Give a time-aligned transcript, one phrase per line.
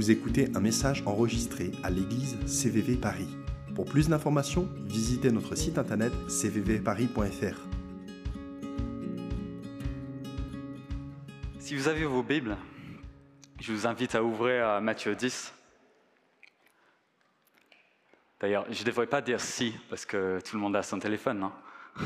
[0.00, 3.28] Vous écoutez un message enregistré à l'église CVV Paris.
[3.74, 7.58] Pour plus d'informations, visitez notre site internet cvvparis.fr.
[11.58, 12.56] Si vous avez vos Bibles,
[13.60, 15.52] je vous invite à ouvrir à Matthieu 10.
[18.40, 21.40] D'ailleurs, je ne devrais pas dire si, parce que tout le monde a son téléphone.
[21.40, 21.52] non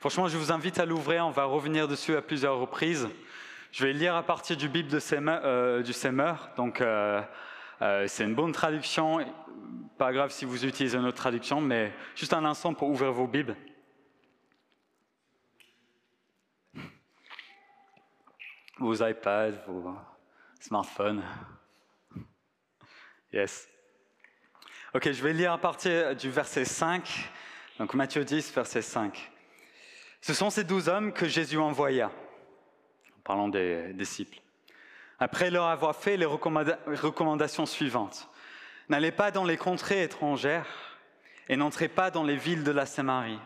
[0.00, 3.08] Franchement, je vous invite à l'ouvrir, on va revenir dessus à plusieurs reprises.
[3.72, 6.50] Je vais lire à partir du Bible euh, du Semeur.
[6.56, 7.22] Donc, euh,
[7.82, 9.24] euh, c'est une bonne traduction.
[9.96, 13.28] Pas grave si vous utilisez une autre traduction, mais juste un instant pour ouvrir vos
[13.28, 13.56] Bibles.
[18.78, 19.94] Vos iPads, vos
[20.58, 21.22] smartphones.
[23.32, 23.68] Yes.
[24.94, 27.30] Ok, je vais lire à partir du verset 5.
[27.78, 29.30] Donc Matthieu 10, verset 5.
[30.22, 32.10] Ce sont ces douze hommes que Jésus envoya
[33.24, 34.40] parlant des disciples.
[35.18, 38.28] Après leur avoir fait les recommandations suivantes,
[38.88, 40.66] n'allez pas dans les contrées étrangères
[41.48, 43.38] et n'entrez pas dans les villes de la Samarie.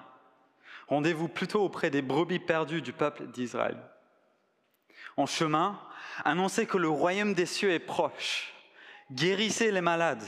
[0.89, 3.78] Rendez-vous plutôt auprès des brebis perdues du peuple d'Israël.
[5.17, 5.80] En chemin,
[6.25, 8.52] annoncez que le royaume des cieux est proche.
[9.11, 10.25] Guérissez les malades,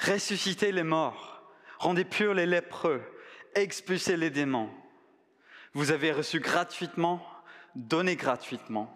[0.00, 1.42] ressuscitez les morts,
[1.78, 3.02] rendez purs les lépreux,
[3.54, 4.70] expulsez les démons.
[5.74, 7.24] Vous avez reçu gratuitement,
[7.74, 8.94] donnez gratuitement.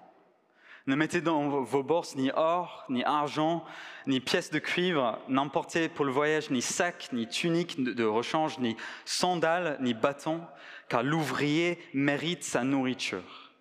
[0.87, 3.65] Ne mettez dans vos bourses ni or, ni argent,
[4.07, 8.77] ni pièces de cuivre, n'emportez pour le voyage ni sac, ni tunique de rechange, ni
[9.05, 10.41] sandales, ni bâton,
[10.89, 13.53] car l'ouvrier mérite sa nourriture.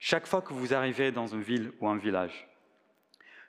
[0.00, 2.48] Chaque fois que vous arrivez dans une ville ou un village,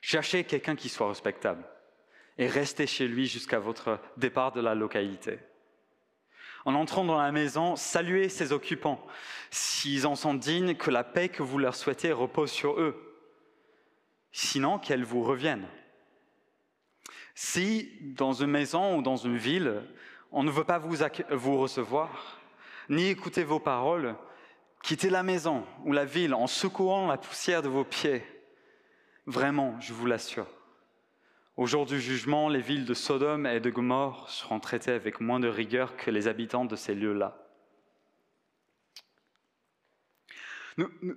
[0.02, 1.66] cherchez quelqu'un qui soit respectable
[2.38, 5.40] et restez chez lui jusqu'à votre départ de la localité.
[6.66, 9.06] En entrant dans la maison, saluez ses occupants.
[9.52, 12.96] S'ils en sont dignes, que la paix que vous leur souhaitez repose sur eux.
[14.32, 15.68] Sinon, qu'elle vous revienne.
[17.36, 19.84] Si, dans une maison ou dans une ville,
[20.32, 20.98] on ne veut pas vous,
[21.32, 22.40] vous recevoir,
[22.90, 24.16] ni écouter vos paroles,
[24.84, 28.24] quittez la maison ou la ville en secouant la poussière de vos pieds.
[29.26, 30.48] Vraiment, je vous l'assure.
[31.56, 35.40] Au jour du jugement, les villes de Sodome et de Gomorre seront traitées avec moins
[35.40, 37.38] de rigueur que les habitants de ces lieux-là.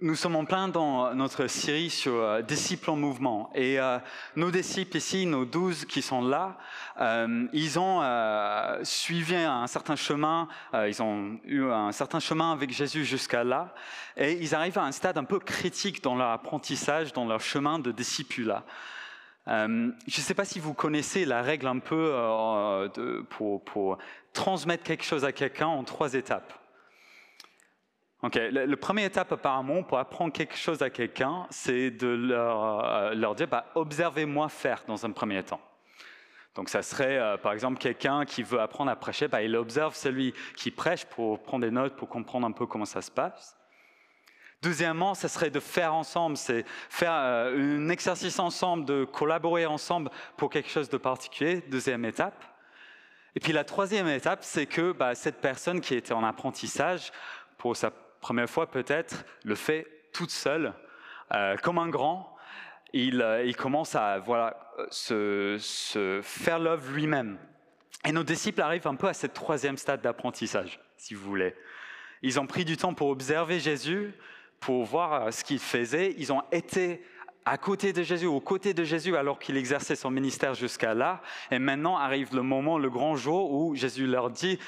[0.02, 3.50] Nous, sommes en plein dans notre série sur euh, disciples en mouvement.
[3.54, 3.98] Et euh,
[4.36, 6.58] nos disciples ici, nos douze qui sont là,
[7.00, 8.02] euh, ils ont
[8.84, 13.72] suivi un certain chemin, ils ont eu un certain chemin avec Jésus jusqu'à là,
[14.18, 17.78] et ils arrivent à un stade un peu critique dans leur apprentissage, dans leur chemin
[17.78, 18.62] de disciple-là.
[19.48, 23.98] Euh, je ne sais pas si vous connaissez la règle un peu euh, pour,
[24.32, 26.52] transmettre quelque chose à quelqu'un en trois étapes.
[28.22, 28.50] Okay.
[28.50, 33.46] Le, première étape apparemment pour apprendre quelque chose à quelqu'un, c'est de leur, euh, dire
[33.46, 35.60] bah, observez-moi faire dans un premier temps.
[36.54, 40.32] Donc ça serait par exemple quelqu'un qui veut apprendre à prêcher, bah, il observe celui
[40.56, 43.54] qui prêche pour prendre des notes, pour comprendre un peu comment ça se passe.
[44.62, 50.10] Deuxièmement, ce serait de faire ensemble, c'est faire euh, un exercice ensemble, de collaborer ensemble
[50.36, 51.62] pour quelque chose de particulier.
[51.68, 52.42] Deuxième étape.
[53.34, 57.12] Et puis la troisième étape, c'est que bah, cette personne qui était en apprentissage,
[57.58, 60.72] pour sa première fois peut-être, le fait toute seule,
[61.34, 62.34] euh, comme un grand.
[62.92, 67.38] Il, euh, il commence à voilà, se, se faire l'œuvre lui-même.
[68.06, 71.54] Et nos disciples arrivent un peu à ce troisième stade d'apprentissage, si vous voulez.
[72.22, 74.14] Ils ont pris du temps pour observer Jésus,
[74.60, 76.14] pour voir euh, ce qu'il faisait.
[76.18, 77.02] Ils ont été
[77.44, 81.22] à côté de Jésus, aux côtés de Jésus, alors qu'il exerçait son ministère jusqu'à là.
[81.52, 84.58] Et maintenant arrive le moment, le grand jour, où Jésus leur dit,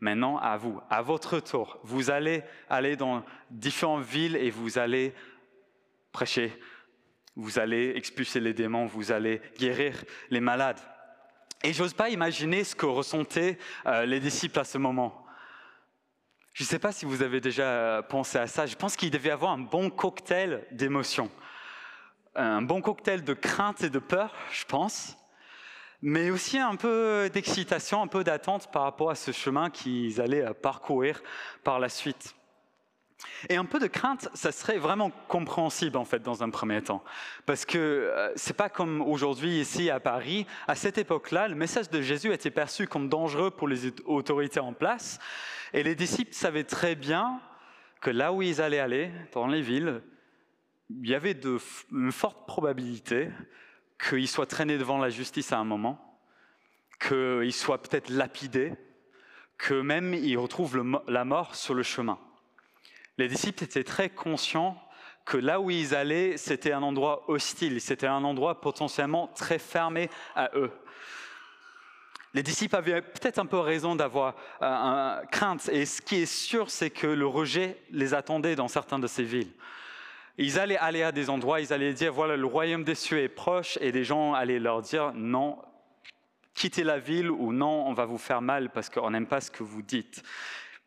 [0.00, 5.14] maintenant à vous, à votre tour, vous allez aller dans différentes villes et vous allez
[6.10, 6.52] prêcher,
[7.36, 10.80] vous allez expulser les démons, vous allez guérir les malades.
[11.62, 15.24] Et j'ose pas imaginer ce que ressentaient euh, les disciples à ce moment.
[16.58, 18.66] Je ne sais pas si vous avez déjà euh, pensé à ça.
[18.66, 21.30] Je pense qu'il devait avoir un bon cocktail d'émotions.
[22.34, 25.16] Un bon cocktail de crainte et de peur, je pense.
[26.02, 30.46] Mais aussi un peu d'excitation, un peu d'attente par rapport à ce chemin qu'ils allaient
[30.46, 31.22] euh, parcourir
[31.62, 32.34] par la suite.
[33.48, 37.02] Et un peu de crainte, ça serait vraiment compréhensible en fait dans un premier temps,
[37.46, 40.46] parce que euh, c'est pas comme aujourd'hui ici à Paris.
[40.66, 44.72] À cette époque-là, le message de Jésus était perçu comme dangereux pour les autorités en
[44.72, 45.18] place,
[45.72, 47.40] et les disciples savaient très bien
[48.00, 50.02] que là où ils allaient aller, dans les villes,
[50.90, 51.58] il y avait de,
[51.92, 53.28] une forte probabilité
[53.98, 56.20] qu'ils soient traînés devant la justice à un moment,
[57.00, 58.74] qu'ils soient peut-être lapidés,
[59.58, 62.18] que même ils retrouvent la mort sur le chemin.
[63.18, 64.80] Les disciples étaient très conscients
[65.24, 70.08] que là où ils allaient, c'était un endroit hostile, c'était un endroit potentiellement très fermé
[70.34, 70.70] à eux.
[72.32, 76.70] Les disciples avaient peut-être un peu raison d'avoir euh, crainte, et ce qui est sûr,
[76.70, 79.52] c'est que le rejet les attendait dans certaines de ces villes.
[80.36, 83.28] Ils allaient aller à des endroits, ils allaient dire, voilà, le royaume des cieux est
[83.28, 85.58] proche, et des gens allaient leur dire, non,
[86.54, 89.50] quittez la ville, ou non, on va vous faire mal parce qu'on n'aime pas ce
[89.50, 90.22] que vous dites.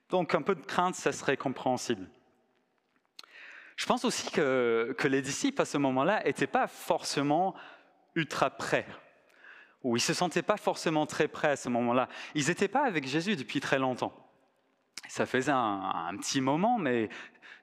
[0.10, 2.08] Donc un peu de crainte, ça serait compréhensible.
[3.82, 7.56] Je pense aussi que, les disciples à ce moment-là n'étaient pas forcément
[8.14, 8.86] ultra prêts,
[9.82, 12.08] ou ils ne se sentaient pas forcément très prêts à ce moment-là.
[12.36, 14.14] Ils n'étaient pas avec Jésus depuis très longtemps.
[15.08, 17.10] Ça faisait un, petit moment, mais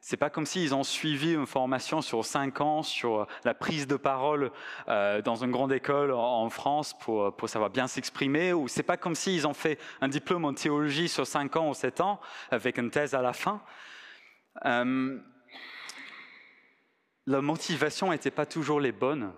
[0.01, 3.95] c'est pas comme s'ils ont suivi une formation sur cinq ans sur la prise de
[3.95, 4.51] parole
[4.89, 8.97] euh, dans une grande école en France pour, pour savoir bien s'exprimer, ou c'est pas
[8.97, 12.19] comme s'ils ont fait un diplôme en théologie sur cinq ans ou sept ans
[12.51, 13.63] avec une thèse à la fin.
[14.65, 15.21] Euh,
[17.29, 19.33] la motivation n'était pas toujours les bonnes.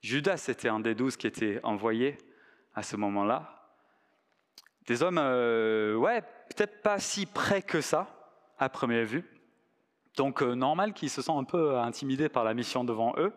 [0.00, 2.18] Judas était un des douze qui était envoyé
[2.74, 3.70] à ce moment-là.
[4.88, 8.08] Des hommes, euh, ouais, peut-être pas si près que ça,
[8.58, 9.24] à première vue.
[10.16, 13.32] Donc euh, normal qu'ils se sentent un peu intimidés par la mission devant eux.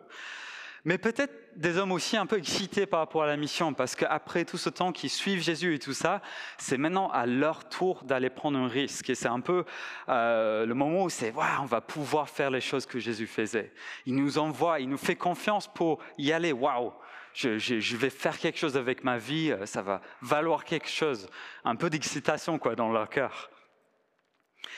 [0.83, 4.45] Mais peut-être des hommes aussi un peu excités par rapport à la mission, parce qu'après
[4.45, 6.21] tout ce temps qu'ils suivent Jésus et tout ça,
[6.57, 9.09] c'est maintenant à leur tour d'aller prendre un risque.
[9.09, 9.63] Et c'est un peu
[10.09, 13.71] euh, le moment où c'est, waouh, on va pouvoir faire les choses que Jésus faisait.
[14.05, 16.51] Il nous envoie, il nous fait confiance pour y aller.
[16.51, 16.91] Waouh,
[17.33, 21.29] je, vais faire quelque chose avec ma vie, euh, ça va valoir quelque chose.
[21.63, 23.49] Un peu d'excitation quoi dans leur cœur.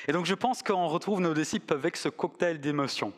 [0.07, 3.13] Et donc je pense qu'on retrouve nos disciples avec ce cocktail d'émotions,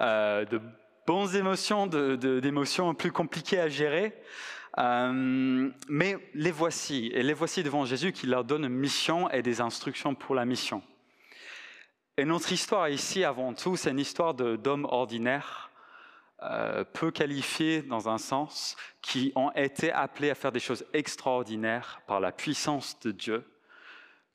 [0.00, 0.60] euh, de
[1.06, 4.14] bonnes émotions, d'émotions plus compliquées à gérer.
[4.78, 9.42] Euh, mais les voici, et les voici devant Jésus qui leur donne une mission et
[9.42, 10.82] des instructions pour la mission.
[12.16, 15.70] Et notre histoire ici, avant tout, c'est une histoire d'hommes ordinaires,
[16.42, 22.00] euh, peu qualifiés dans un sens, qui ont été appelés à faire des choses extraordinaires
[22.06, 23.44] par la puissance de Dieu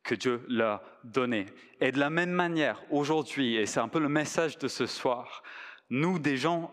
[0.03, 1.47] que Dieu leur donnait.
[1.81, 5.43] Et de la même manière, aujourd'hui, et c'est un peu le message de ce soir,
[5.89, 6.71] nous, des gens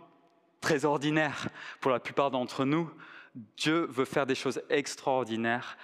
[0.60, 1.48] très ordinaires,
[1.80, 2.90] pour la plupart d'entre nous,
[3.56, 5.76] Dieu veut faire des choses extraordinaires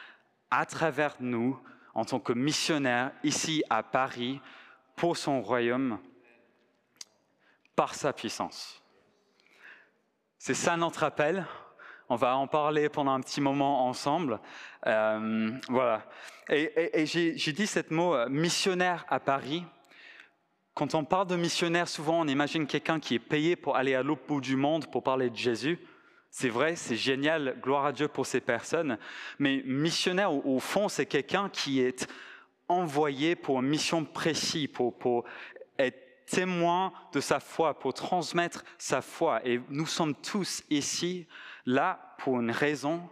[0.50, 1.58] à travers nous,
[1.94, 4.40] en tant que missionnaires, ici à Paris,
[4.96, 5.98] pour son royaume,
[7.76, 8.82] par sa puissance.
[10.38, 11.46] C'est ça notre appel.
[12.08, 14.40] On va en parler pendant un petit moment ensemble.
[14.86, 16.04] Euh, voilà.
[16.48, 19.64] Et, j'ai dit ce mot euh, missionnaire à Paris.
[20.78, 24.04] Quand on parle de missionnaire, souvent on imagine quelqu'un qui est payé pour aller à
[24.04, 25.76] l'autre bout du monde pour parler de Jésus.
[26.30, 28.96] C'est vrai, c'est génial, gloire à Dieu pour ces personnes.
[29.40, 32.06] Mais missionnaire, au, fond, c'est quelqu'un qui est
[32.68, 35.24] envoyé pour une mission précise, pour, pour
[35.80, 39.44] être témoin de sa foi, pour transmettre sa foi.
[39.44, 41.26] Et nous sommes tous ici,
[41.66, 43.02] là, pour une raison,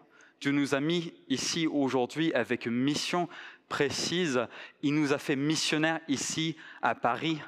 [0.41, 3.29] Dieu nous a mis ici aujourd'hui avec une mission
[3.69, 4.47] précise.
[4.83, 7.41] Il nous a fait missionnaires ici à Paris,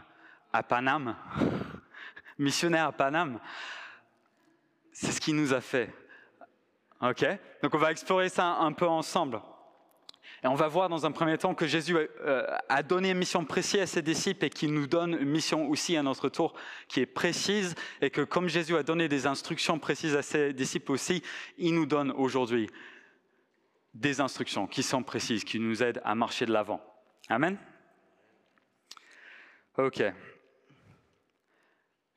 [0.53, 1.17] à Paname.
[2.39, 3.41] missionnaire à Paname.
[4.93, 5.93] C'est ce qu'il nous a fait.
[7.01, 7.25] OK?
[7.63, 9.41] Donc on va explorer ça un peu ensemble.
[10.43, 13.45] Et on va voir dans un premier temps que Jésus euh, a donné une mission
[13.45, 16.55] précise à ses disciples et qu'il nous donne une mission aussi à notre tour
[16.87, 20.93] qui est précise et que comme Jésus a donné des instructions précises à ses disciples
[20.93, 21.25] aussi,
[21.57, 22.71] il nous donne aujourd'hui
[23.95, 26.81] des instructions qui sont précises, qui nous aident à marcher de l'avant.
[27.29, 27.59] Amen?
[29.77, 30.03] Ok.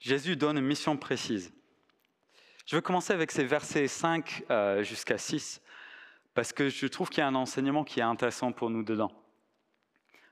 [0.01, 1.53] Jésus donne une mission précise.
[2.65, 5.61] Je vais commencer avec ces versets 5 euh, jusqu'à 6
[6.33, 9.11] parce que je trouve qu'il y a un enseignement qui est intéressant pour nous dedans.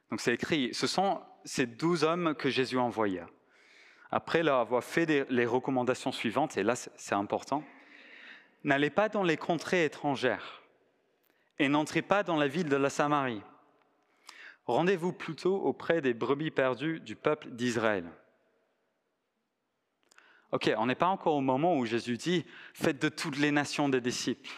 [0.10, 3.28] Donc c'est écrit, ce sont ces douze hommes que Jésus envoya.
[4.10, 7.64] Après leur avoir fait les recommandations suivantes, et là c'est important,
[8.64, 10.64] n'allez pas dans les contrées étrangères
[11.60, 13.44] et n'entrez pas dans la ville de la Samarie.
[14.66, 18.06] Rendez-vous plutôt auprès des brebis perdues du peuple d'Israël.
[20.52, 23.88] Ok, on n'est pas encore au moment où Jésus dit, faites de toutes les nations
[23.88, 24.50] des disciples.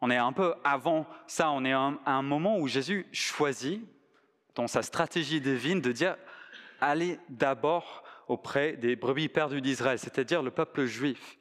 [0.00, 3.82] On est un peu avant ça, on est à un moment où Jésus choisit,
[4.54, 6.16] dans sa stratégie divine, de dire
[6.80, 11.36] allez d'abord auprès des brebis perdues d'Israël, c'est-à-dire le peuple juif.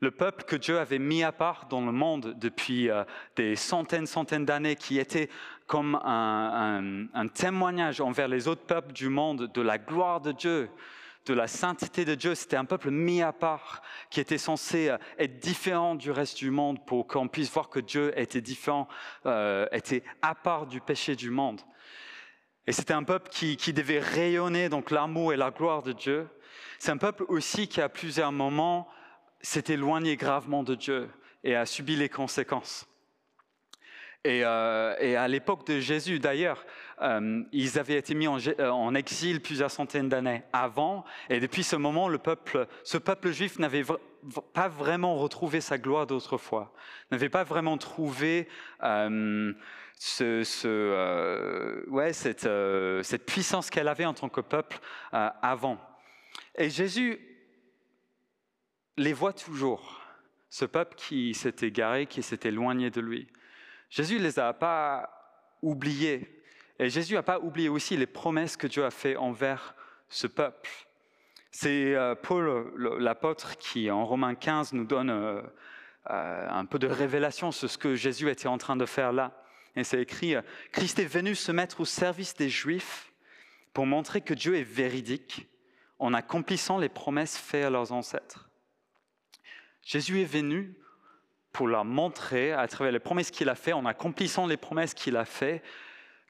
[0.00, 3.04] Le peuple que Dieu avait mis à part dans le monde depuis euh,
[3.36, 5.30] des centaines, centaines d'années, qui était
[5.66, 10.68] comme un, un témoignage envers les autres peuples du monde de la gloire de Dieu,
[11.26, 12.34] de la sainteté de Dieu.
[12.34, 16.50] C'était un peuple mis à part qui était censé euh, être différent du reste du
[16.50, 18.88] monde pour qu'on puisse voir que Dieu était différent,
[19.26, 21.60] euh, était à part du péché du monde.
[22.66, 26.28] Et c'était un peuple qui, devait rayonner donc l'amour et la gloire de Dieu.
[26.78, 28.88] C'est un peuple aussi qui, à plusieurs moments,
[29.42, 31.10] s'est éloigné gravement de Dieu
[31.42, 32.86] et a subi les conséquences.
[34.24, 36.64] Et, euh, à l'époque de Jésus, d'ailleurs,
[37.02, 41.76] euh, ils avaient été mis euh, en, exil plusieurs centaines d'années avant, et depuis ce
[41.76, 42.08] moment,
[42.84, 43.84] ce peuple juif n'avait
[44.54, 46.72] pas vraiment retrouvé sa gloire d'autrefois,
[47.10, 48.48] n'avait pas vraiment trouvé
[49.98, 50.48] cette,
[53.02, 54.78] cette puissance qu'elle avait en tant que peuple
[55.12, 55.76] avant.
[56.56, 57.20] Et Jésus
[58.96, 60.00] les voit toujours,
[60.48, 63.28] ce peuple qui s'est égaré, qui s'est éloigné de lui.
[63.94, 65.08] Jésus ne les a pas
[65.62, 66.42] oubliés.
[66.80, 69.76] Et Jésus n'a pas oublié aussi les promesses que Dieu a faites envers
[70.08, 70.68] ce peuple.
[71.52, 75.40] C'est euh, Paul, l'apôtre, qui en Romains 15 nous donne euh,
[76.10, 79.30] euh, un peu de révélation sur ce que Jésus était en train de faire là.
[79.76, 80.34] Et c'est écrit,
[80.72, 83.12] Christ est venu se mettre au service des Juifs
[83.72, 85.46] pour montrer que Dieu est véridique
[86.00, 88.50] en accomplissant les promesses faites à leurs ancêtres.
[89.82, 90.74] Jésus est venu
[91.54, 95.16] pour leur montrer, à travers les promesses qu'il a faites, en accomplissant les promesses qu'il
[95.16, 95.62] a faites,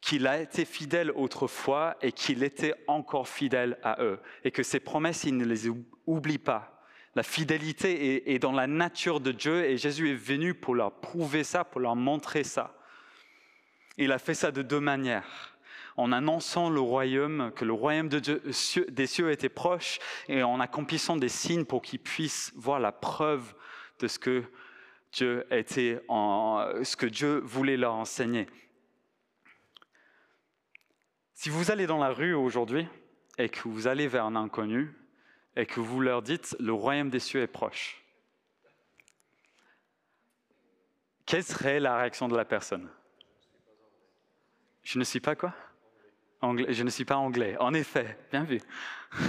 [0.02, 4.20] qu'il a été fidèle autrefois et qu'il était encore fidèle à eux.
[4.44, 5.70] Et que ces promesses, il ne les
[6.06, 6.84] oublie pas.
[7.14, 11.42] La fidélité est, dans la nature de Dieu et Jésus est venu pour leur prouver
[11.42, 12.74] ça, pour leur montrer ça.
[13.96, 15.56] Il a fait ça de deux manières
[15.96, 21.28] en annonçant le royaume, que le royaume des cieux était proche, et en accomplissant des
[21.28, 23.54] signes pour qu'ils puissent voir la preuve
[24.00, 24.42] de ce que
[25.14, 28.48] Dieu était, en, ce que Dieu voulait leur enseigner.
[31.34, 32.88] Si vous allez dans la rue aujourd'hui
[33.38, 34.92] et que vous allez vers un inconnu
[35.54, 38.02] et que vous leur dites le royaume des cieux est proche,
[41.26, 42.90] quelle serait la réaction de la personne?
[44.82, 45.54] Je ne suis pas quoi?
[46.42, 47.56] Je ne suis pas anglais.
[47.58, 48.60] En effet, bien vu.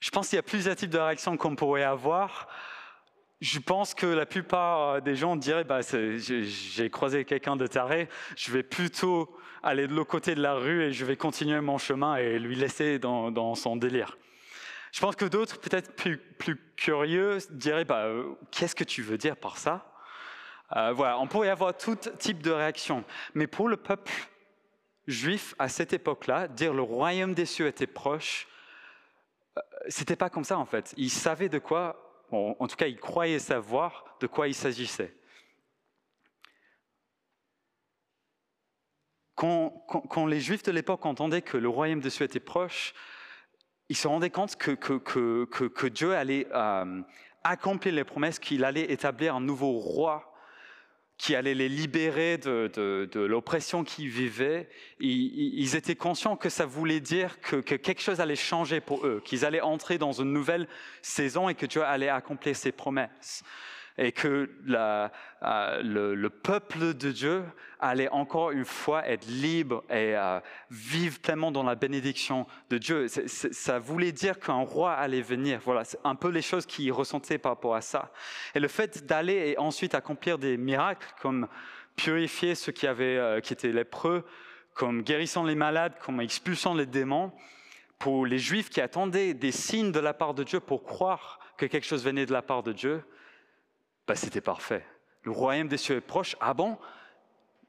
[0.00, 2.48] Je pense qu'il y a plusieurs types de réactions qu'on pourrait avoir.
[3.40, 8.50] Je pense que la plupart des gens diraient bah, j'ai croisé quelqu'un de taré, je
[8.50, 12.16] vais plutôt aller de l'autre côté de la rue et je vais continuer mon chemin
[12.16, 14.18] et lui laisser dans, son délire.
[14.92, 16.20] Je pense que d'autres, peut-être plus,
[16.76, 19.92] curieux, diraient bah, euh, qu'est-ce que tu veux dire par ça?
[20.76, 23.04] Euh, Voilà, on pourrait avoir tout type de réaction.
[23.34, 24.12] Mais pour le peuple
[25.06, 28.48] juif à cette époque-là, dire le royaume des cieux était proche,
[29.56, 30.94] euh, c'était pas comme ça en fait.
[30.96, 35.14] Ils savaient de quoi, en tout cas ils croyaient savoir de quoi il s'agissait.
[39.38, 42.92] Quand, les juifs de l'époque entendaient que le royaume des cieux était proche,
[43.88, 47.02] ils se rendaient compte que, que, Dieu allait euh,
[47.44, 50.27] accomplir les promesses, qu'il allait établir un nouveau roi
[51.18, 54.68] qui allait les libérer de, l'oppression qu'ils vivaient,
[55.00, 59.44] ils, étaient conscients que ça voulait dire que, quelque chose allait changer pour eux, qu'ils
[59.44, 60.68] allaient entrer dans une nouvelle
[61.02, 63.42] saison et que Dieu allait accomplir ses promesses
[63.98, 65.08] et que euh,
[65.82, 67.42] le, peuple de Dieu
[67.80, 70.38] allait encore une fois être libre et euh,
[70.70, 73.08] vivre pleinement dans la bénédiction de Dieu.
[73.08, 75.60] ça voulait dire qu'un roi allait venir.
[75.64, 78.12] Voilà, c'est un peu les choses qu'ils ressentaient par rapport à ça.
[78.54, 81.48] Et le fait d'aller et ensuite accomplir des miracles comme
[81.96, 84.24] purifier ceux qui, avaient, euh, qui étaient lépreux,
[84.74, 87.32] comme guérissant les malades, comme expulsant les démons,
[87.98, 91.66] pour les Juifs qui attendaient des signes de la part de Dieu pour croire que
[91.66, 93.02] quelque chose venait de la part de Dieu,
[94.08, 94.84] bah, c'était parfait.
[95.22, 96.34] Le royaume des cieux est proche.
[96.40, 96.78] Ah bon?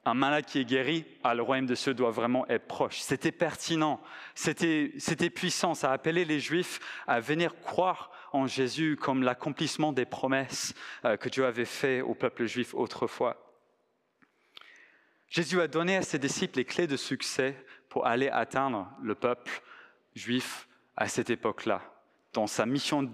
[0.05, 2.99] Un malade qui est guéri, ah, le royaume des cieux doit vraiment être proche.
[3.01, 3.99] C'était pertinent,
[4.33, 5.75] c'était, puissant.
[5.75, 11.17] Ça a appelé les Juifs à venir croire en Jésus comme l'accomplissement des promesses euh,
[11.17, 13.35] que Dieu avait faites au peuple juif autrefois.
[15.27, 17.55] Jésus a donné à ses disciples les clés de succès
[17.89, 19.61] pour aller atteindre le peuple
[20.15, 21.81] juif à cette époque-là
[22.33, 23.09] dans sa mission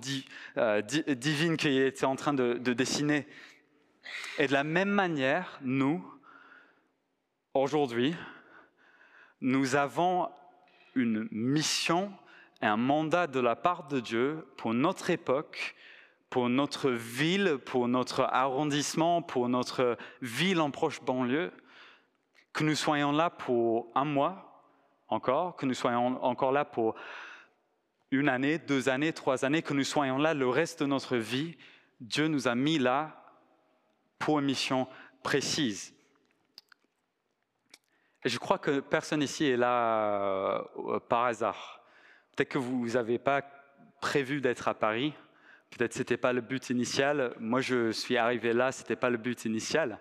[0.57, 3.27] euh, divine qu'il était en train de, dessiner.
[4.37, 6.05] Et de la même manière, nous,
[7.53, 8.15] aujourd'hui,
[9.41, 10.29] nous avons
[10.95, 12.11] une mission
[12.61, 15.75] et un mandat de la part de Dieu pour notre époque,
[16.29, 21.51] pour notre ville, pour notre arrondissement, pour notre ville en proche banlieue,
[22.53, 24.63] que nous soyons là pour un mois
[25.07, 26.95] encore, que nous soyons encore là pour
[28.11, 31.57] une année, deux années, trois années, que nous soyons là le reste de notre vie,
[31.99, 33.23] Dieu nous a mis là
[34.19, 34.87] pour une mission
[35.23, 35.93] précise.
[38.23, 41.81] Je crois que personne ici est là euh, par hasard.
[42.35, 43.43] Peut-être que vous n'avez pas
[44.01, 45.13] prévu d'être à Paris,
[45.69, 47.35] peut-être que ce n'était pas le but initial.
[47.39, 49.99] Moi, je suis arrivé là, ce n'était pas le but initial.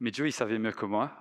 [0.00, 1.12] Mais Dieu, il savait mieux que moi.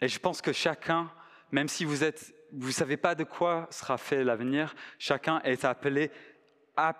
[0.00, 1.10] Et je pense que chacun,
[1.52, 4.74] même si vous êtes vous ne savez pas de quoi sera fait l'avenir.
[4.98, 6.10] Chacun est appelé
[6.76, 6.94] à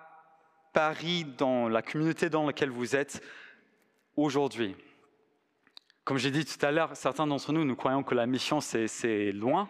[0.72, 3.22] Paris, dans la communauté dans laquelle vous êtes
[4.16, 4.74] aujourd'hui.
[6.04, 9.32] Comme j'ai dit tout à l'heure, certains d'entre nous, nous croyons que la mission, c'est
[9.32, 9.68] loin,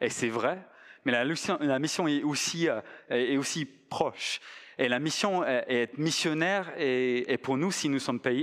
[0.00, 0.62] et c'est vrai,
[1.04, 4.40] mais la mission, euh, est aussi proche.
[4.76, 7.70] Et la mission est missionnaire et, pour nous,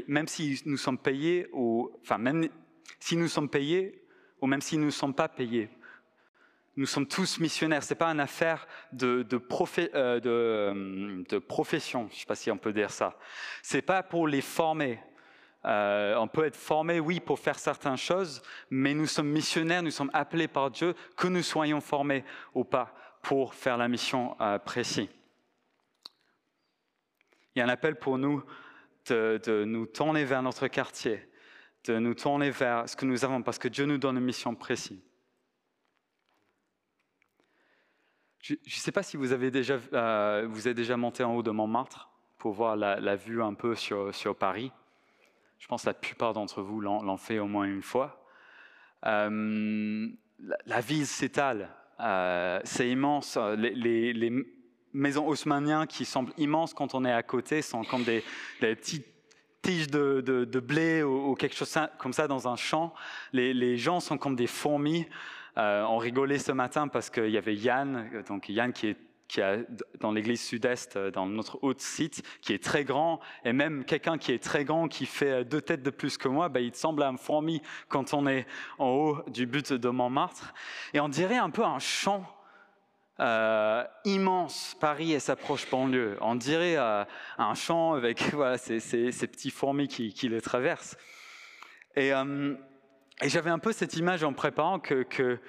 [0.08, 2.50] même si nous sommes payés, ou, même
[3.00, 4.02] si nous sommes payés,
[4.42, 5.70] ou même si nous ne sommes pas payés,
[6.78, 7.84] nous sommes tous missionnaires.
[7.84, 9.42] C'est pas une affaire de, de,
[9.96, 12.10] euh, de, profession.
[12.12, 13.18] Je sais pas si on peut dire ça.
[13.62, 15.00] C'est pas pour les former.
[15.64, 19.90] Euh, on peut être formé, oui, pour faire certaines choses, mais nous sommes missionnaires, nous
[19.90, 24.60] sommes appelés par Dieu, que nous soyons formés ou pas, pour faire la mission euh,
[24.60, 25.08] précise.
[27.56, 28.44] Il y a un appel pour nous
[29.08, 31.28] de, nous tourner vers notre quartier,
[31.86, 34.54] de nous tourner vers ce que nous avons, parce que Dieu nous donne une mission
[34.54, 35.02] précise.
[38.46, 41.42] Je ne sais pas si vous avez déjà, euh, vous êtes déjà monté en haut
[41.42, 44.72] de Montmartre pour voir la, vue un peu sur, sur, Paris.
[45.58, 48.24] Je pense que la plupart d'entre vous l'ont fait au moins une fois.
[49.08, 50.08] Euh,
[50.68, 51.70] la, ville s'étale,
[52.02, 53.36] euh, c'est immense.
[53.58, 54.32] Les,
[54.94, 58.24] maisons haussmanniennes qui semblent immenses quand on est à côté sont comme des,
[58.60, 59.08] petites
[59.64, 62.94] tiges de, blé ou, quelque chose comme ça dans un champ.
[63.34, 65.08] Les gens sont comme des fourmis.
[65.58, 68.98] Euh, on rigolait ce matin parce qu'il y avait Yann, donc Yann qui est
[70.00, 74.18] dans l'église sud-est, euh, dans notre haut site, qui est très grand, et même quelqu'un
[74.18, 76.76] qui est très grand, qui fait euh, deux têtes de plus que moi, ben, il
[76.76, 78.46] semble un fourmi quand on est
[78.78, 80.54] en haut du but de Montmartre.
[80.94, 82.26] Et on dirait un peu un champ
[84.04, 86.18] immense, Paris et sa proche banlieue.
[86.20, 90.98] On dirait un champ avec voilà, ces, petits fourmis qui, qui le traversent.
[91.96, 92.12] Et
[93.22, 95.40] et j'avais un peu cette image en préparant que, que,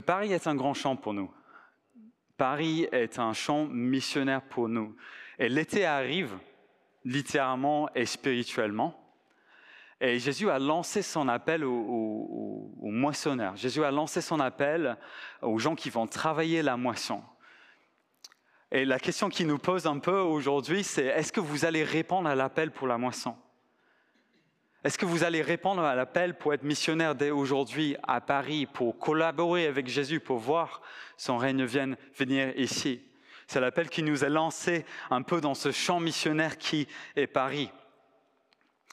[0.00, 1.32] Paris est un grand champ pour nous.
[2.36, 4.94] Paris est un champ missionnaire pour nous.
[5.38, 6.36] Et l'été arrive,
[7.04, 9.02] littéralement et spirituellement.
[10.02, 13.56] Et Jésus a lancé son appel aux, aux, moissonneurs.
[13.56, 14.98] Jésus a lancé son appel
[15.40, 17.22] aux gens qui vont travailler la moisson.
[18.70, 22.28] Et la question qui nous pose un peu aujourd'hui, c'est est-ce que vous allez répondre
[22.28, 23.34] à l'appel pour la moisson?
[24.86, 28.96] Est-ce que vous allez répondre à l'appel pour être missionnaire dès aujourd'hui à Paris, pour
[29.00, 30.80] collaborer avec Jésus, pour voir
[31.16, 33.02] son règne venir ici?
[33.48, 37.68] C'est l'appel qui nous a lancé un peu dans ce champ missionnaire qui est Paris.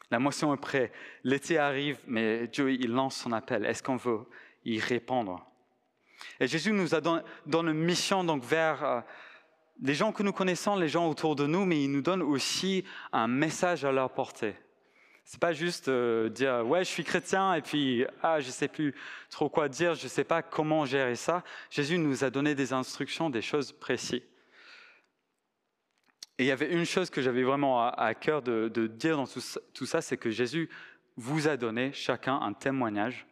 [0.10, 0.92] La moisson est prête,
[1.24, 3.64] l'été arrive, mais Dieu, lance son appel.
[3.64, 4.22] Est-ce qu'on veut
[4.66, 5.46] y répondre?
[6.40, 9.02] Et Jésus nous a donné, une mission donc vers euh,
[9.80, 12.84] les gens que nous connaissons, les gens autour de nous, mais il nous donne aussi
[13.12, 14.56] un message à leur porter.
[15.26, 18.94] C'est pas juste euh, dire ouais je suis chrétien et puis ah je sais plus
[19.30, 21.44] trop quoi dire, je sais pas comment gérer ça.
[21.70, 24.22] Jésus nous a donné des instructions, des choses précises.
[26.40, 29.86] Et il y avait une chose que j'avais vraiment à, cœur de, dire dans tout
[29.86, 30.68] ça, c'est que Jésus
[31.16, 33.28] vous a donné chacun un témoignage.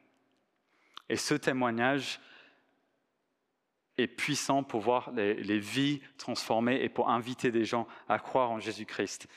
[1.09, 2.19] Et ce témoignage
[3.97, 8.51] est puissant pour voir les, les vies transformées et pour inviter des gens à croire
[8.51, 9.27] en Jésus-Christ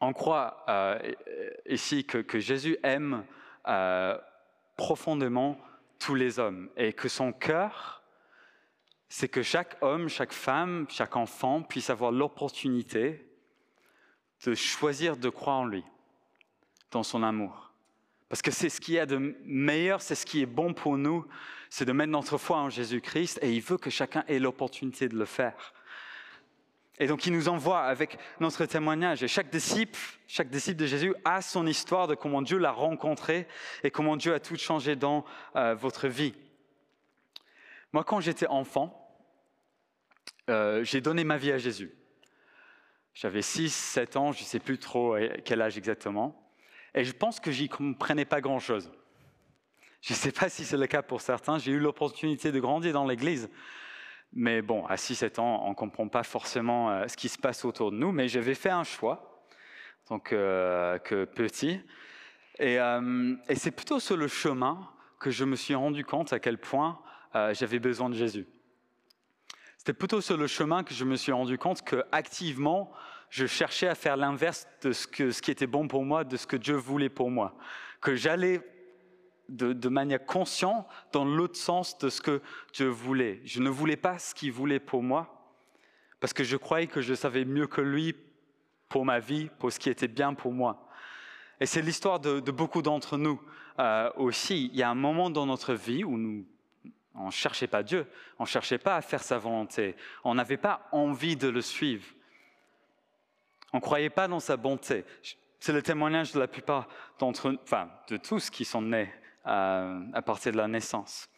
[0.00, 0.98] on croit euh,
[1.68, 3.24] ici que, Jésus aime
[3.68, 4.16] euh,
[4.76, 5.58] profondément
[5.98, 8.02] tous les hommes et que son cœur,
[9.08, 13.26] c'est que chaque homme, chaque femme, chaque enfant puisse avoir l'opportunité
[14.44, 15.84] de choisir de croire en lui,
[16.90, 17.72] dans son amour.
[18.30, 21.26] Parce que c'est ce qui est de meilleur, c'est ce qui est bon pour nous,
[21.68, 25.16] c'est de mettre notre foi en Jésus-Christ et il veut que chacun ait l'opportunité de
[25.16, 25.74] le faire.
[27.00, 29.22] Et donc il nous envoie avec notre témoignage.
[29.22, 33.48] Et chaque disciple, chaque disciple de Jésus a son histoire de comment Dieu l'a rencontré
[33.82, 35.24] et comment Dieu a tout changé dans
[35.56, 36.34] euh, votre vie.
[37.94, 38.96] Moi, quand j'étais enfant,
[40.50, 41.90] euh, j'ai donné ma vie à Jésus.
[43.14, 46.40] J'avais 6, 7 ans, je ne sais plus trop quel âge exactement.
[46.94, 48.90] Et je pense que j'y comprenais pas grand-chose.
[50.02, 51.58] Je ne sais pas si c'est le cas pour certains.
[51.58, 53.48] J'ai eu l'opportunité de grandir dans l'Église.
[54.32, 57.64] Mais bon, à 6-7 ans, on ne comprend pas forcément euh, ce qui se passe
[57.64, 59.44] autour de nous, mais j'avais fait un choix,
[60.08, 61.80] donc euh, que petit.
[62.60, 64.88] Euh, et, c'est plutôt sur le chemin
[65.18, 67.00] que je me suis rendu compte à quel point
[67.52, 68.46] j'avais besoin de Jésus.
[69.76, 72.90] C'était plutôt sur le chemin que je me suis rendu compte que activement,
[73.28, 76.46] je cherchais à faire l'inverse de ce, ce qui était bon pour moi, de ce
[76.46, 77.56] que Dieu voulait pour moi.
[78.00, 78.60] Que j'allais
[79.50, 82.40] de, manière consciente dans l'autre sens de ce que
[82.72, 83.40] je voulais.
[83.44, 85.52] Je ne voulais pas ce qu'il voulait pour moi,
[86.20, 88.14] parce que je croyais que je savais mieux que lui
[88.88, 90.88] pour ma vie, pour ce qui était bien pour moi.
[91.60, 93.40] Et c'est l'histoire de, beaucoup d'entre nous
[93.78, 94.70] euh, aussi.
[94.72, 96.46] Il y a un moment dans notre vie où nous
[97.14, 98.06] on ne cherchait pas Dieu,
[98.38, 102.06] on ne cherchait pas à faire sa volonté, on n'avait pas envie de le suivre.
[103.72, 105.04] On ne croyait pas dans sa bonté.
[105.58, 109.12] C'est le témoignage de la plupart d'entre enfin, de tous qui sont nés
[109.46, 111.28] euh, à partir de la naissance.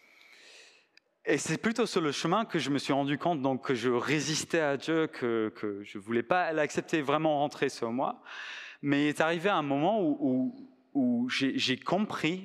[1.24, 3.90] Et c'est plutôt sur le chemin que je me suis rendu compte donc, que je
[3.90, 5.52] résistais à Dieu, que,
[5.84, 8.20] je ne voulais pas l'accepter vraiment rentrer sur moi.
[8.82, 12.42] Mais il est arrivé un moment où, j'ai compris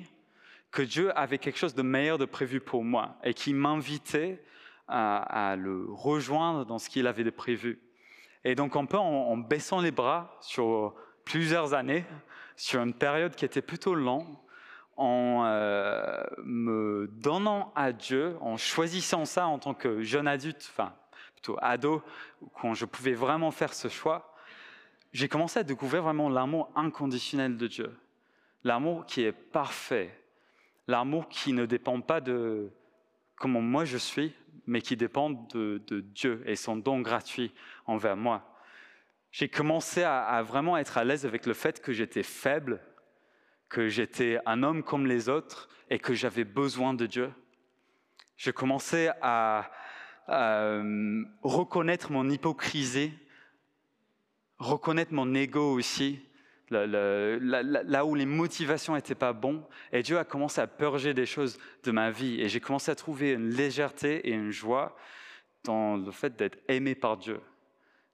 [0.70, 4.44] que Dieu avait quelque chose de meilleur de prévu pour moi et qui m'invitait
[4.86, 7.80] à, le rejoindre dans ce qu'il avait de prévu.
[8.44, 10.94] Et donc un peu en baissant les bras sur
[11.24, 12.04] plusieurs années,
[12.56, 14.36] sur une période qui était plutôt longue,
[14.98, 20.92] en euh, me donnant à Dieu, en choisissant ça en tant que jeune adulte, enfin
[21.34, 22.02] plutôt ado,
[22.60, 24.34] quand je pouvais vraiment faire ce choix,
[25.12, 27.96] j'ai commencé à découvrir vraiment l'amour inconditionnel de Dieu.
[28.64, 30.12] L'amour qui est parfait.
[30.88, 32.70] L'amour qui ne dépend pas de
[33.36, 34.34] comment moi je suis,
[34.66, 37.54] mais qui dépend de, Dieu et son don gratuit
[37.86, 38.52] envers moi.
[39.30, 42.80] J'ai commencé à vraiment être à l'aise avec le fait que j'étais faible,
[43.68, 47.30] que j'étais un homme comme les autres et que j'avais besoin de Dieu.
[48.36, 49.70] Je commençais à,
[50.28, 53.12] euh, reconnaître mon hypocrisie,
[54.58, 56.20] reconnaître mon ego aussi,
[56.70, 59.62] là où les motivations n'étaient pas bonnes.
[59.92, 62.40] Et Dieu a commencé à purger des choses de ma vie.
[62.40, 64.96] Et j'ai commencé à trouver une légèreté et une joie
[65.64, 67.40] dans le fait d'être aimé par Dieu,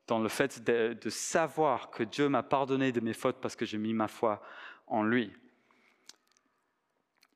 [0.07, 3.67] dans le fait de, de savoir que Dieu m'a pardonné de mes fautes parce que
[3.67, 4.41] j'ai mis ma foi
[4.87, 5.33] en lui.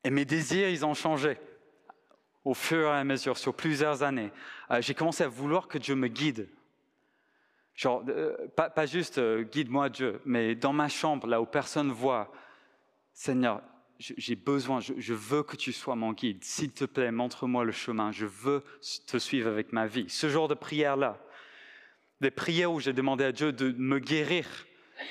[0.03, 1.37] Et mes désirs, ils ont changé
[2.45, 4.31] au fur et à mesure, sur plusieurs années.
[4.71, 6.49] Euh, j'ai commencé à vouloir que Dieu me guide.
[7.75, 12.31] Genre, euh, pas, juste euh, guide-moi Dieu, mais dans ma chambre, là où personne voit,
[13.13, 13.61] Seigneur,
[13.99, 16.41] j'ai besoin, je, veux que tu sois mon guide.
[16.43, 18.13] S'il te plaît, montre-moi le chemin.
[18.13, 18.63] Je veux
[19.07, 20.05] te suivre avec ma vie.
[20.07, 21.17] Ce genre de prière-là,
[22.21, 24.45] des prières où j'ai demandé à Dieu de me guérir,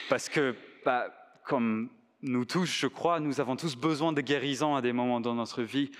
[0.08, 0.54] parce que,
[0.86, 1.90] bah, comme
[2.22, 5.62] nous tous, je crois, nous avons tous besoin de guérison à des moments dans notre
[5.62, 5.90] vie.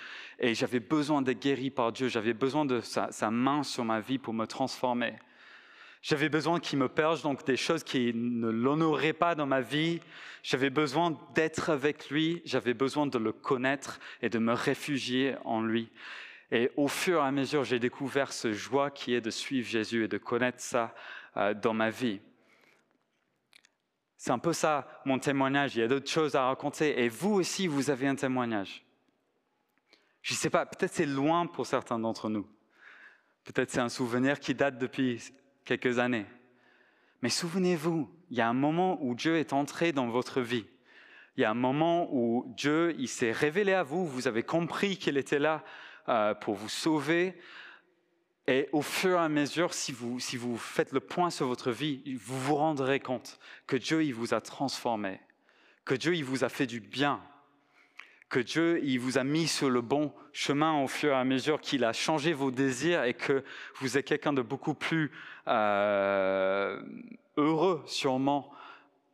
[0.40, 2.08] Et j'avais besoin d'être guéri par Dieu.
[2.08, 5.14] J'avais besoin de sa, main sur ma vie pour me transformer.
[6.02, 10.00] J'avais besoin qu'il me purge donc des choses qui ne l'honoraient pas dans ma vie.
[10.42, 12.42] J'avais besoin d'être avec lui.
[12.44, 15.88] J'avais besoin de le connaître et de me réfugier en lui.
[16.50, 20.04] Et au fur et à mesure, j'ai découvert ce joie qui est de suivre Jésus
[20.04, 20.94] et de connaître ça
[21.36, 22.20] euh, dans ma vie.
[24.18, 25.76] C'est un peu ça mon témoignage.
[25.76, 27.02] Il y a d'autres choses à raconter.
[27.02, 28.84] Et vous aussi, vous avez un témoignage.
[30.22, 32.46] Je ne sais pas, peut-être c'est loin pour certains d'entre nous.
[33.44, 35.22] Peut-être c'est un souvenir qui date depuis
[35.64, 36.26] quelques années.
[37.22, 40.66] Mais souvenez-vous, il y a un moment où Dieu est entré dans votre vie.
[41.36, 44.96] Il y a un moment où Dieu, il s'est révélé à vous, vous avez compris
[44.96, 45.64] qu'il était là
[46.08, 47.38] euh, pour vous sauver,
[48.48, 52.40] et au fur et à mesure, si vous, faites le point sur votre vie, vous
[52.40, 55.20] vous rendrez compte que Dieu, vous a transformé,
[55.84, 57.20] que Dieu, vous a fait du bien,
[58.30, 61.84] que Dieu, vous a mis sur le bon chemin au fur et à mesure qu'il
[61.84, 63.44] a changé vos désirs et que
[63.80, 65.12] vous êtes quelqu'un de beaucoup plus
[65.46, 66.80] euh,
[67.36, 68.50] heureux, sûrement,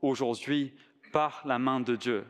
[0.00, 0.74] aujourd'hui,
[1.10, 2.24] par la main de Dieu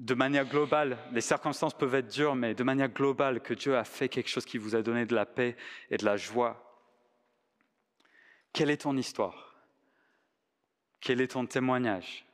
[0.00, 3.84] de manière globale, les circonstances peuvent être dures, mais de manière globale, que Dieu a
[3.84, 5.58] fait quelque chose qui vous a donné de la paix
[5.90, 6.80] et de la joie.
[8.54, 9.54] Quelle est ton histoire?
[11.00, 12.24] Quel est ton témoignage?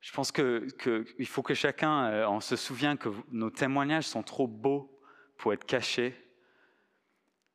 [0.00, 4.48] Je pense qu'il faut que chacun euh, en se souvienne que nos témoignages sont trop
[4.48, 5.00] beaux
[5.38, 6.12] pour être cachés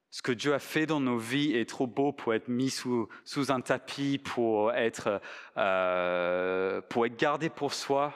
[0.10, 3.10] ce que Dieu a fait dans nos vies est trop beau pour être mis sous,
[3.50, 5.22] un tapis, pour être,
[5.58, 8.14] euh, pour être gardé pour soi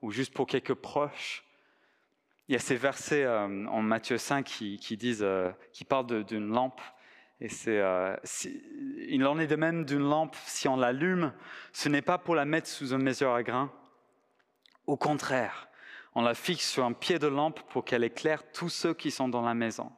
[0.00, 1.44] ou juste pour quelques proches.
[2.48, 6.48] Il y a ces versets euh, en Matthieu 5 qui, disent, euh, qui parlent d'une
[6.48, 6.80] lampe.
[7.40, 7.82] Et c'est,
[9.08, 11.32] il en est de même d'une lampe, si on l'allume,
[11.72, 13.72] ce n'est pas pour la mettre sous une mesure à grains.
[14.86, 15.68] Au contraire,
[16.14, 19.28] on la fixe sur un pied de lampe pour qu'elle éclaire tous ceux qui sont
[19.28, 19.90] dans la maison.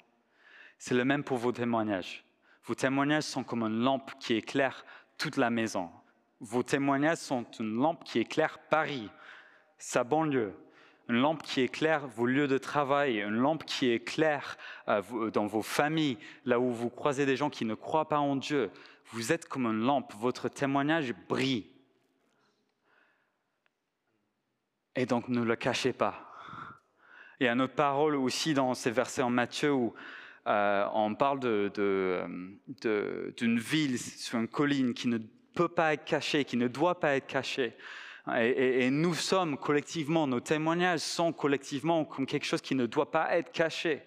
[0.78, 2.24] C'est le même pour vos témoignages.
[2.64, 4.84] Vos témoignages sont comme une lampe qui éclaire
[5.18, 5.90] toute la maison.
[6.40, 9.08] Vos témoignages sont une lampe qui éclaire Paris,
[9.78, 10.54] sa banlieue,
[11.08, 14.56] une lampe qui éclaire vos lieux de travail, une lampe qui éclaire
[14.88, 18.36] euh, dans vos familles, là où vous croisez des gens qui ne croient pas en
[18.36, 18.70] Dieu.
[19.12, 21.70] Vous êtes comme une lampe, votre témoignage brille.
[24.96, 26.22] Et donc ne le cachez pas.
[27.38, 29.94] Il y a une autre parole aussi dans ces versets en Matthieu où
[30.46, 35.18] euh, on parle d'une ville sur une colline qui ne
[35.54, 37.74] peut pas être cachée, qui ne doit pas être cachée.
[38.38, 43.36] Et, nous sommes collectivement, nos témoignages sont collectivement comme quelque chose qui ne doit pas
[43.36, 44.02] être caché.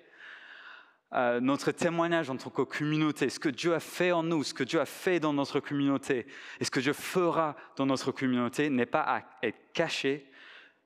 [1.14, 4.54] Euh, notre témoignage en tant que communauté, ce que Dieu a fait en nous, ce
[4.54, 6.28] que Dieu a fait dans notre communauté,
[6.60, 10.30] et ce que Dieu fera dans notre communauté n'est pas à être caché,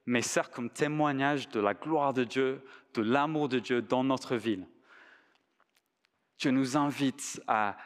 [0.06, 2.62] mais sert comme témoignage de la gloire de Dieu,
[2.94, 4.66] de l'amour de Dieu dans notre ville.
[6.38, 7.78] Dieu nous invite à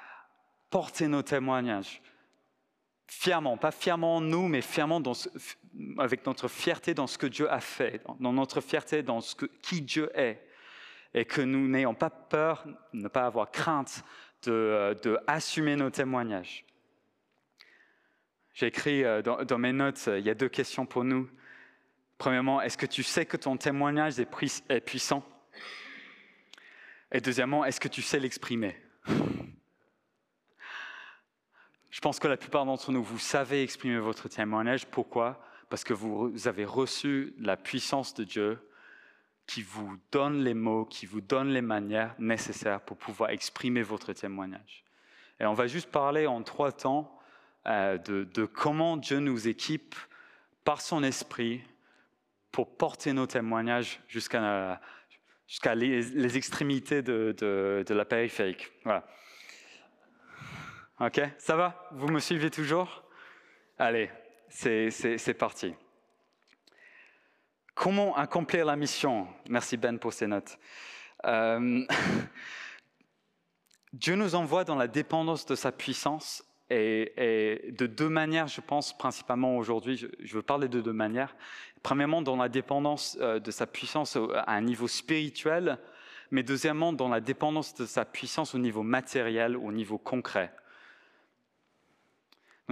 [0.69, 2.01] porter nos témoignages
[3.07, 5.01] fièrement, pas fièrement en nous, mais fièrement
[5.97, 9.45] avec notre fierté dans ce que Dieu a fait, dans notre fierté dans ce que,
[9.61, 10.43] qui Dieu est,
[11.13, 14.03] et que nous n'ayons pas peur, ne pas avoir crainte
[14.43, 16.65] de, de assumer nos témoignages.
[18.53, 21.29] J'ai écrit euh, dans, dans, mes notes, il y a deux questions pour nous.
[22.17, 25.23] Premièrement, est-ce que tu sais que ton témoignage est puissant?
[27.11, 28.75] Et deuxièmement, est-ce que tu sais l'exprimer?
[31.89, 34.85] Je pense que la plupart d'entre nous, vous savez exprimer votre témoignage.
[34.85, 35.41] Pourquoi?
[35.69, 38.59] Parce que vous avez reçu la puissance de Dieu
[39.47, 44.11] qui vous donne les mots, qui vous donne les manières nécessaires pour pouvoir exprimer votre
[44.13, 44.83] témoignage.
[45.39, 47.17] Et on va juste parler en trois temps
[47.65, 49.95] euh, de, comment Dieu nous équipe
[50.63, 51.61] par son esprit
[52.51, 54.81] pour porter nos témoignages jusqu'à
[55.75, 58.71] les, extrémités de, de la périphérique.
[58.83, 59.05] Voilà.
[60.99, 61.87] Ok, ça va?
[61.91, 63.03] Vous me suivez toujours?
[63.77, 64.09] Allez,
[64.49, 65.75] c'est parti.
[67.75, 69.27] Comment accomplir la mission?
[69.47, 70.57] Merci Ben pour ces notes.
[71.25, 71.85] Euh,
[73.93, 78.97] Dieu nous envoie dans la dépendance de sa puissance et, de deux manières, je pense,
[78.97, 79.97] principalement aujourd'hui.
[79.97, 81.35] Je, je, veux parler de deux manières.
[81.83, 85.77] Premièrement, dans la dépendance euh, de sa puissance à un niveau spirituel,
[86.31, 90.51] mais deuxièmement, dans la dépendance de sa puissance au niveau matériel, au niveau concret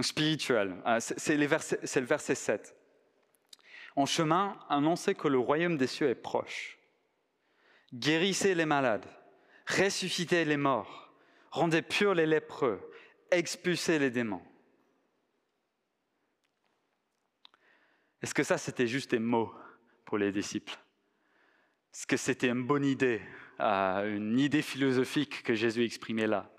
[0.02, 0.76] spirituel.
[0.84, 2.74] Ah, c'est le verset 7.
[3.96, 6.78] En chemin, annoncez que le royaume des cieux est proche.
[7.94, 9.06] Guérissez les malades,
[9.66, 11.10] ressuscitez les morts,
[11.50, 12.80] rendez purs les lépreux,
[13.30, 14.42] expulsez les démons.
[18.22, 19.54] Est-ce que ça, c'était juste des mots
[20.04, 20.76] pour les disciples?
[21.92, 23.22] Est-ce que c'était une bonne idée,
[23.60, 26.50] euh, une idée philosophique que Jésus exprimait là?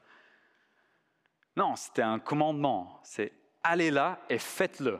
[1.56, 3.00] Non, c'était un commandement.
[3.04, 5.00] C'est allez là et faites-le.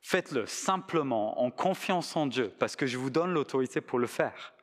[0.00, 4.54] Faites-le simplement, en confiance en Dieu, parce que je vous donne l'autorité pour le faire.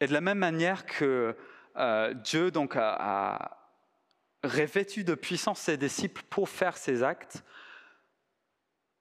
[0.00, 1.36] Et de la même manière que
[1.78, 3.56] euh, Dieu donc a, a,
[4.44, 7.42] revêtu de puissance ses disciples pour faire ses actes,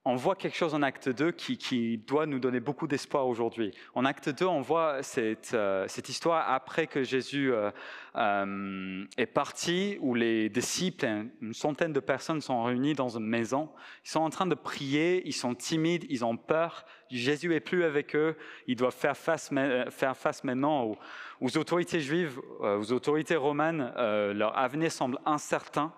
[0.08, 3.72] on voit quelque chose en acte 2 qui, doit nous donner beaucoup d'espoir aujourd'hui.
[3.96, 7.72] En acte 2, on voit cette, euh, histoire après que Jésus euh,
[8.15, 11.08] euh, est parti, où les disciples,
[11.41, 13.72] une centaine de personnes sont réunies dans une maison.
[14.04, 16.86] Ils sont en train de prier, ils sont timides, ils ont peur.
[17.10, 18.38] Jésus est plus avec eux.
[18.68, 19.50] Ils doivent faire face,
[19.89, 20.98] faire face maintenant aux,
[21.41, 23.91] aux autorités juives, aux autorités romaines.
[23.98, 25.91] leur avenir semble incertain.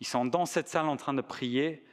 [0.00, 1.84] Ils sont dans cette salle en train de prier.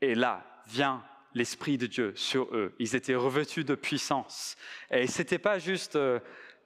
[0.00, 1.02] Et là, vient
[1.34, 2.74] l'Esprit de Dieu sur eux.
[2.78, 4.56] Ils étaient revêtus de puissance.
[4.90, 6.18] Et ce n'était pas juste euh,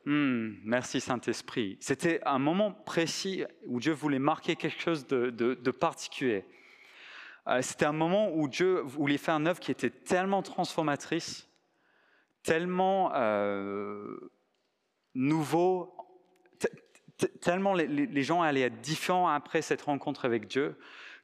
[0.07, 1.77] hmm, merci Saint-Esprit.
[1.81, 6.45] C'était un moment précis où Dieu voulait marquer quelque chose de, particulier.
[7.49, 11.49] Euh, c'était un moment où Dieu voulait faire une œuvre qui était tellement transformatrice,
[12.45, 14.31] tellement euh,
[15.15, 15.97] nouveau,
[17.41, 20.77] tellement les, les gens allaient être différents après cette rencontre avec Dieu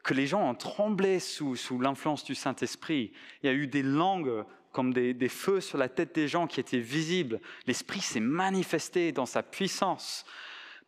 [0.06, 3.12] que les gens ont tremblé sous, l'influence du Saint-Esprit.
[3.42, 6.60] Il y a eu des langues comme des, feux sur la tête des gens qui
[6.60, 7.40] étaient visibles.
[7.66, 10.24] L'Esprit s'est manifesté dans sa puissance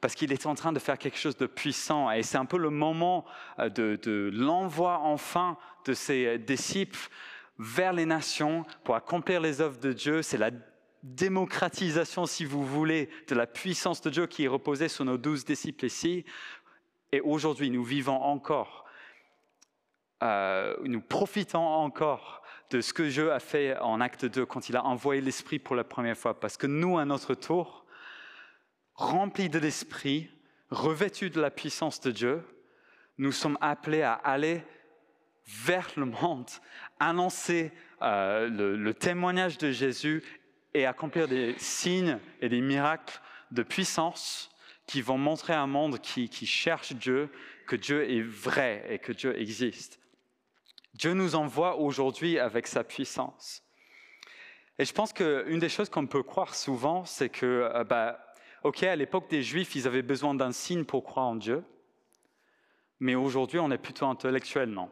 [0.00, 2.12] parce qu'il est en train de faire quelque chose de puissant.
[2.12, 3.24] Et c'est un peu le moment
[3.58, 7.08] euh, de, de l'envoi enfin de ses disciples
[7.58, 10.22] vers les nations pour accomplir les œuvres de Dieu.
[10.22, 10.52] C'est la
[11.02, 15.44] démocratisation, si vous voulez, de la puissance de Dieu qui est reposée sur nos douze
[15.44, 16.24] disciples ici.
[17.10, 18.84] Et aujourd'hui, nous vivons encore
[20.22, 24.76] euh, nous profitons encore de ce que Dieu a fait en acte 2 quand il
[24.76, 26.38] a envoyé l'Esprit pour la première fois.
[26.38, 27.86] Parce que nous, à notre tour,
[28.94, 30.30] remplis de l'Esprit,
[30.70, 32.42] revêtus de la puissance de Dieu,
[33.16, 34.62] nous sommes appelés à aller
[35.46, 36.50] vers le monde,
[37.00, 40.22] annoncer euh, le, témoignage de Jésus
[40.74, 44.50] et accomplir des signes et des miracles de puissance
[44.86, 47.30] qui vont montrer à un monde qui cherche Dieu
[47.66, 50.00] que Dieu est vrai et que Dieu existe.
[50.98, 53.62] Dieu nous envoie aujourd'hui avec sa puissance.
[54.80, 58.18] Et je pense qu'une des choses qu'on peut croire souvent, c'est que, euh, bah,
[58.64, 61.62] OK, à l'époque des Juifs, ils avaient besoin d'un signe pour croire en Dieu.
[62.98, 64.90] Mais aujourd'hui, on est plutôt intellectuel, non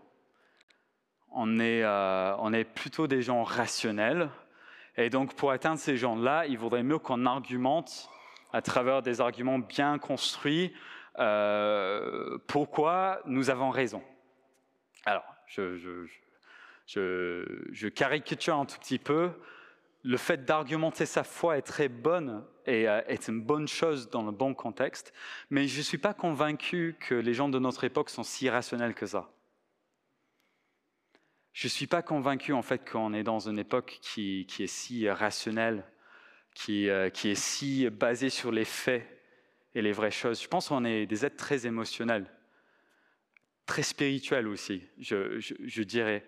[1.38, 4.30] on est, euh, on est plutôt des gens rationnels.
[4.96, 8.08] Et donc, pour atteindre ces gens-là, il vaudrait mieux qu'on argumente
[8.52, 10.72] à travers des arguments bien construits
[11.18, 14.02] euh, pourquoi nous avons raison.
[15.04, 16.06] Alors, je,
[16.86, 19.30] je, caricature un tout petit peu.
[20.02, 24.22] Le fait d'argumenter sa foi est très bonne et euh, est une bonne chose dans
[24.22, 25.12] le bon contexte,
[25.50, 28.94] mais je ne suis pas convaincu que les gens de notre époque sont si rationnels
[28.94, 29.30] que ça.
[31.52, 35.08] Je ne suis pas convaincu en fait qu'on est dans une époque qui, est si
[35.08, 35.84] rationnelle,
[36.54, 39.04] qui, euh, qui, est si basée sur les faits
[39.74, 40.40] et les vraies choses.
[40.40, 42.26] Je pense qu'on est des êtres très émotionnels,
[43.66, 46.24] très spirituels aussi, je, dirais.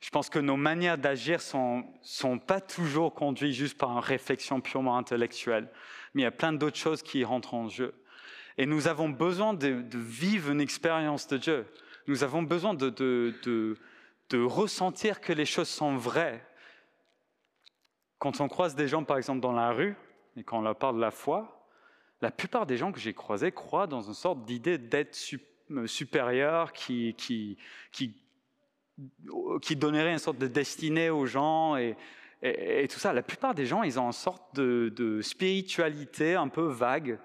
[0.00, 4.60] Je pense que nos manières d'agir ne sont, pas toujours conduites juste par une réflexion
[4.60, 5.70] purement intellectuelle,
[6.14, 7.94] mais il y a plein d'autres choses qui rentrent en jeu.
[8.58, 11.66] Et nous avons besoin de, vivre une expérience de Dieu.
[12.06, 13.76] Nous avons besoin de,
[14.32, 16.44] ressentir que les choses sont vraies.
[18.18, 19.96] Quand on croise des gens, par exemple, dans la rue,
[20.36, 21.66] et quand on leur parle de la foi,
[22.20, 25.16] la plupart des gens que j'ai croisés croient dans une sorte d'idée d'être
[25.78, 27.56] euh, supérieur qui, qui,
[27.90, 28.14] qui,
[29.60, 31.96] qui, donnerait une sorte de destinée aux gens et,
[32.42, 33.12] et, tout ça.
[33.12, 37.18] La plupart des gens, ils ont une sorte de, spiritualité un peu vague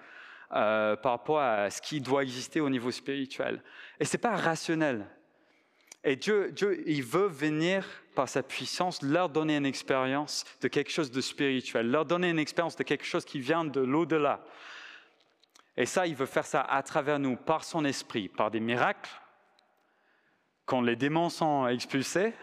[0.54, 3.62] euh, par rapport à ce qui doit exister au niveau spirituel.
[4.00, 5.06] Et ce n'est pas rationnel.
[6.04, 10.92] Et Dieu, Dieu, il veut venir par sa puissance leur donner une expérience de quelque
[10.92, 14.44] chose de spirituel, leur donner une expérience de quelque chose qui vient de l'au-delà.
[15.78, 19.12] Et ça, il veut faire ça à travers nous, par son esprit, par des miracles,
[20.66, 22.34] quand les démons sont expulsés,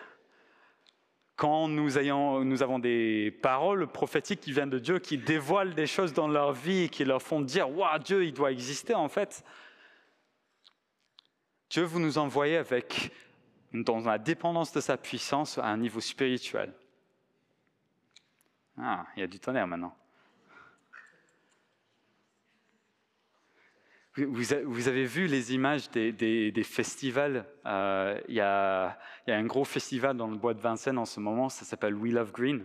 [1.36, 6.28] quand nous, avons des paroles prophétiques qui viennent de Dieu, qui dévoilent des choses dans
[6.28, 9.44] leur vie qui leur font dire Waouh, Dieu, il doit exister en fait.
[11.70, 13.10] Dieu, vous nous envoyez avec
[13.72, 16.72] dans la dépendance de sa puissance à un niveau spirituel.
[18.78, 19.96] Ah, il y a du tonnerre maintenant.
[24.16, 28.96] Vous avez vu les images des, festivals euh, il, y a,
[29.26, 32.32] un gros festival dans le bois de Vincennes en ce moment, ça s'appelle We Love
[32.32, 32.64] Green.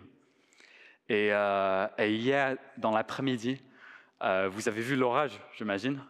[1.09, 3.61] Et, euh, hier, dans l'après-midi,
[4.21, 6.03] euh, vous avez vu l'orage, j'imagine.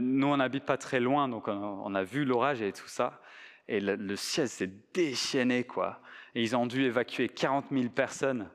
[0.00, 3.20] Nous, on n'habite pas très loin, donc on a vu l'orage et tout ça
[3.68, 6.00] et le, ciel s'est déchaîné, quoi.
[6.34, 8.48] Et ils ont dû évacuer 40 000 personnes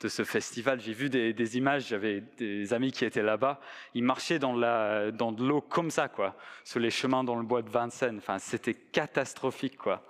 [0.00, 0.80] de ce festival.
[0.80, 3.60] J'ai vu des, images, j'avais des amis qui étaient là-bas.
[3.94, 7.70] Ils marchaient dans, de l'eau comme ça, quoi, sur les chemins dans le bois de
[7.70, 8.18] Vincennes.
[8.18, 10.06] Enfin, c'était catastrophique, quoi.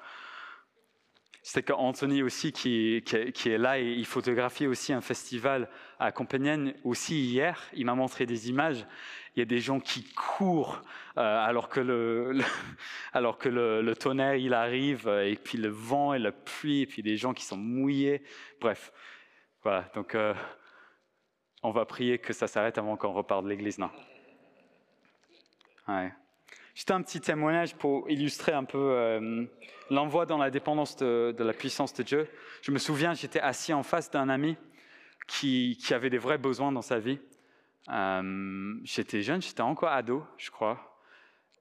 [1.42, 5.68] C'est qu'Anthony aussi qui, est là et il photographie aussi un festival
[6.00, 7.62] à Compiègne aussi hier.
[7.72, 8.84] Il m'a montré des images
[9.36, 10.82] il y a des gens qui courent
[11.18, 16.82] euh, alors que, le, le, tonnerre il arrive, et puis le vent et la pluie,
[16.82, 18.22] et puis des gens qui sont mouillés.
[18.60, 18.92] Bref,
[19.66, 19.90] voilà.
[19.96, 20.32] Donc, euh,
[21.64, 23.90] on va prier que ça s'arrête avant qu'on reparte de l'église, non?
[26.72, 29.58] Juste un petit témoignage pour illustrer un peu
[29.90, 32.28] l'envoi dans la dépendance de, la puissance de Dieu.
[32.62, 34.56] Je me souviens, j'étais assis en face d'un ami
[35.26, 37.18] qui, avait des vrais besoins dans sa vie.
[37.88, 41.00] Euh, j'étais jeune, j'étais encore ado, je crois.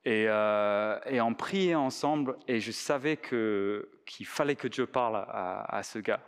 [0.04, 5.98] Et, euh, on priait ensemble et je savais qu'il fallait que Dieu parle à, ce
[5.98, 6.22] gars.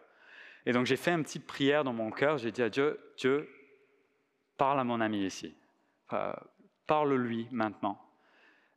[0.67, 3.49] Et donc j'ai fait une petite prière dans mon cœur, j'ai dit à Dieu, Dieu,
[4.57, 5.55] parle à mon ami ici.
[6.85, 7.97] Parle-lui maintenant.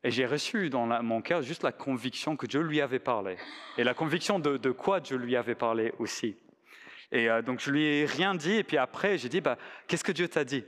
[0.05, 3.37] Et j'ai reçu dans mon cœur juste la conviction que Dieu lui avait parlé.
[3.77, 6.37] Et la conviction de, quoi Dieu lui avait parlé aussi.
[7.11, 8.53] Et euh, donc je lui ai rien dit.
[8.53, 10.65] Et puis après, j'ai dit, bah, qu'est-ce que Dieu t'a dit?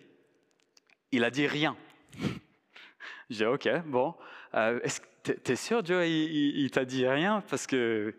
[1.13, 1.77] Il a dit rien.
[3.31, 4.13] J'ai ok, bon.
[4.55, 4.81] Euh,
[5.23, 7.43] t'es sûr, Dieu, il, t'a dit rien?
[7.49, 8.13] Parce que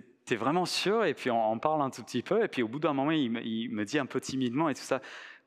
[0.00, 2.42] t'es es vraiment sûr Et puis on, parle un tout petit peu.
[2.44, 5.00] Et puis au bout d'un moment, il, me dit un peu timidement et tout ça.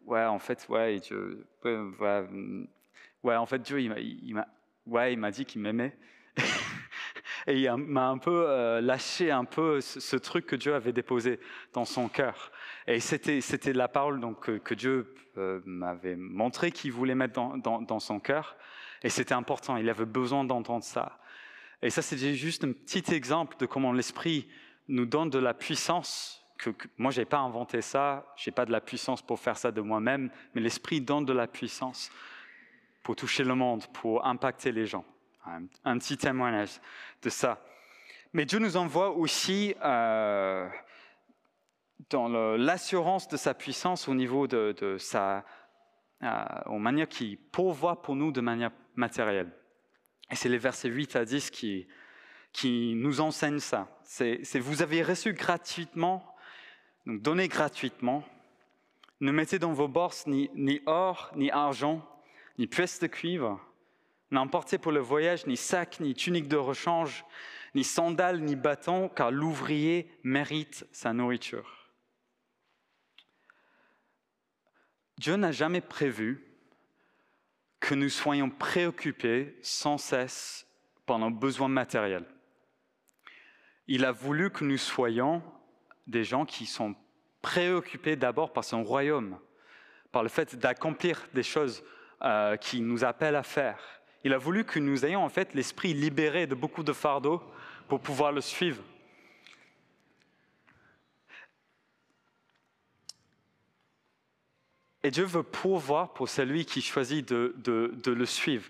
[0.06, 4.48] Ouais, en fait, ouais, Dieu, ouais, en fait, Dieu, il m'a,
[4.86, 5.98] ouais, il m'a dit qu'il m'aimait.
[7.48, 11.40] et il m'a un peu euh, lâché un peu ce, truc que Dieu avait déposé
[11.74, 12.52] dans son cœur.
[12.86, 15.14] Et c'était, c'était la parole donc, que, Dieu
[15.66, 18.56] m'avait montré qu'il voulait mettre dans, dans, son cœur.
[19.04, 21.20] Et c'était important, il avait besoin d'entendre ça.
[21.82, 24.48] Et ça, c'était juste un petit exemple de comment l'Esprit
[24.88, 26.44] nous donne de la puissance.
[26.58, 29.58] Que, moi, je n'ai pas inventé ça, je n'ai pas de la puissance pour faire
[29.58, 32.12] ça de moi-même, mais l'Esprit donne de la puissance
[33.04, 35.06] pour toucher le monde, pour impacter les gens.
[35.86, 36.82] Un, petit témoignage
[37.22, 37.64] de ça.
[38.34, 40.68] Mais Dieu nous envoie aussi euh,
[42.10, 45.46] dans l'assurance de sa puissance au niveau de, sa,
[46.22, 49.57] euh, aux manières qui pourvoit pour nous de manière matérielle.
[50.30, 51.88] Et c'est les versets 8 à 10 qui,
[52.52, 53.88] qui nous enseignent ça.
[54.04, 56.36] C'est vous avez reçu gratuitement,
[57.06, 58.24] donc donné gratuitement.
[59.20, 62.08] Ne mettez dans vos bourses ni, ni or, ni argent,
[62.58, 63.60] ni pièces de cuivre.
[64.32, 67.26] N'emportez pour le voyage ni sac, ni tunique de rechange,
[67.76, 71.90] ni sandales, ni bâton, car l'ouvrier mérite sa nourriture.
[75.18, 76.44] Dieu n'a jamais prévu
[77.80, 80.68] que nous soyons préoccupés sans cesse
[81.06, 82.26] par nos besoins matériels.
[83.88, 85.42] Il a voulu que nous soyons
[86.08, 86.96] des gens qui sont
[87.42, 89.40] préoccupés d'abord par son royaume,
[90.12, 91.84] par le fait d'accomplir des choses
[92.24, 93.80] euh, qui nous appellent à faire.
[94.24, 97.42] Il a voulu que nous ayons en fait l'esprit libéré de beaucoup de fardeaux
[97.88, 98.84] pour pouvoir le suivre.
[105.04, 108.70] Et Dieu veut pourvoir pour celui qui choisit de, le suivre.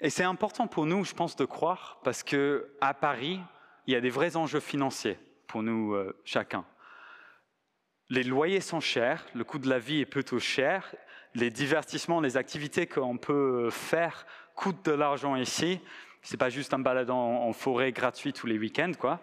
[0.00, 3.40] Et c'est important pour nous, je pense, de croire, parce que à Paris,
[3.86, 6.64] il y a des vrais enjeux financiers pour nous euh, chacun.
[8.08, 10.94] Les loyers sont chers, le coût de la vie est plutôt cher,
[11.34, 15.80] les divertissements, les activités qu'on peut faire coûtent de l'argent ici.
[16.22, 19.20] C'est pas juste un balade en, forêt gratuit tous les week-ends, quoi.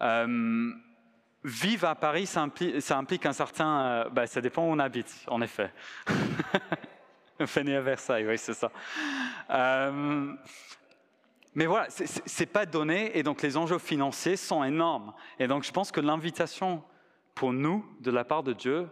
[0.00, 0.72] Euh,
[1.44, 4.08] Vivre à Paris, ça implique, un certain...
[4.10, 5.72] Bah, ça dépend où on habite, en effet.
[7.40, 8.72] Venez à Versailles, oui, c'est ça.
[9.50, 10.34] Euh,
[11.54, 15.12] mais voilà, c'est pas donné, et donc les enjeux financiers sont énormes.
[15.38, 16.82] Et donc je pense que l'invitation
[17.34, 18.88] pour nous, de la part de Dieu,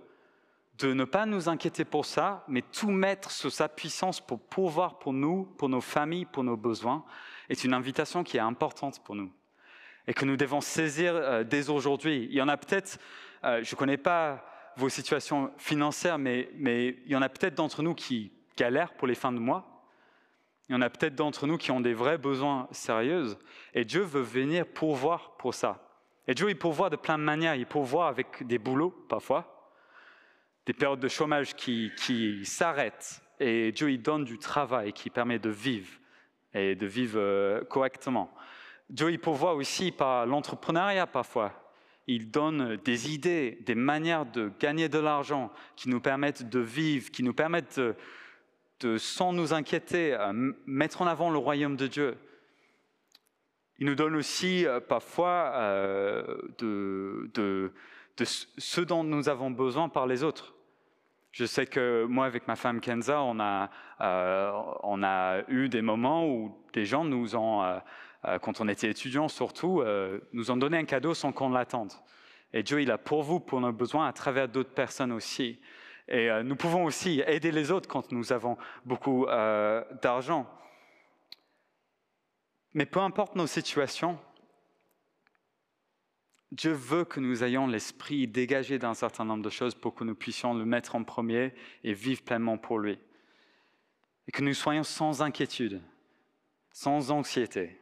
[0.79, 4.99] de ne pas nous inquiéter pour ça, mais tout mettre sous sa puissance pour pouvoir
[4.99, 7.05] pour nous, pour nos familles, pour nos besoins,
[7.49, 9.33] est une invitation qui est importante pour nous
[10.07, 12.29] et que nous devons saisir euh, dès aujourd'hui.
[12.31, 12.99] Il y en a peut-être,
[13.45, 14.45] euh, je ne connais pas
[14.77, 19.15] vos situations financières, mais, il y en a peut-être d'entre nous qui galèrent pour les
[19.15, 19.85] fins de mois.
[20.69, 23.37] Il y en a peut-être d'entre nous qui ont des vrais besoins sérieux.
[23.73, 25.83] Et Dieu veut venir pourvoir pour ça.
[26.27, 27.55] Et Dieu, il pourvoit de plein de manières.
[27.55, 29.71] Il pourvoit avec des boulots, parfois,
[30.67, 33.23] des périodes de chômage qui, qui s'arrêtent.
[33.39, 35.91] Et Dieu, il donne du travail qui permet de vivre
[36.53, 38.33] et de vivre euh, correctement.
[38.89, 41.53] Dieu il pourvoit aussi par l'entrepreneuriat parfois.
[42.07, 47.11] Il donne des idées, des manières de gagner de l'argent qui nous permettent de vivre,
[47.11, 47.81] qui nous permettent
[48.81, 50.33] de, sans nous inquiéter, euh,
[50.67, 52.17] mettre en avant le royaume de Dieu.
[53.79, 57.73] Il nous donne aussi euh, parfois euh, de,
[58.25, 60.55] ce dont nous avons besoin par les autres.
[61.33, 63.69] Je sais que moi, avec ma femme Kenza, on a,
[65.49, 67.63] eu des moments où des gens nous ont
[68.43, 71.93] quand on était étudiant surtout, euh, nous ont donné un cadeau sans qu'on l'attende.
[72.53, 75.61] Et Dieu, il a pour vous, pour nos besoins, à travers d'autres personnes aussi.
[76.09, 79.27] Et euh, nous pouvons aussi aider les autres quand nous avons beaucoup
[80.03, 80.47] d'argent.
[82.75, 84.19] Mais peu importe nos situations,
[86.53, 90.15] Dieu veut que nous ayons l'esprit dégagé d'un certain nombre de choses pour que nous
[90.15, 91.55] puissions le mettre en premier
[91.85, 92.99] et vivre pleinement pour lui.
[94.29, 95.81] Et que nous soyons sans inquiétude,
[96.73, 97.79] sans anxiété,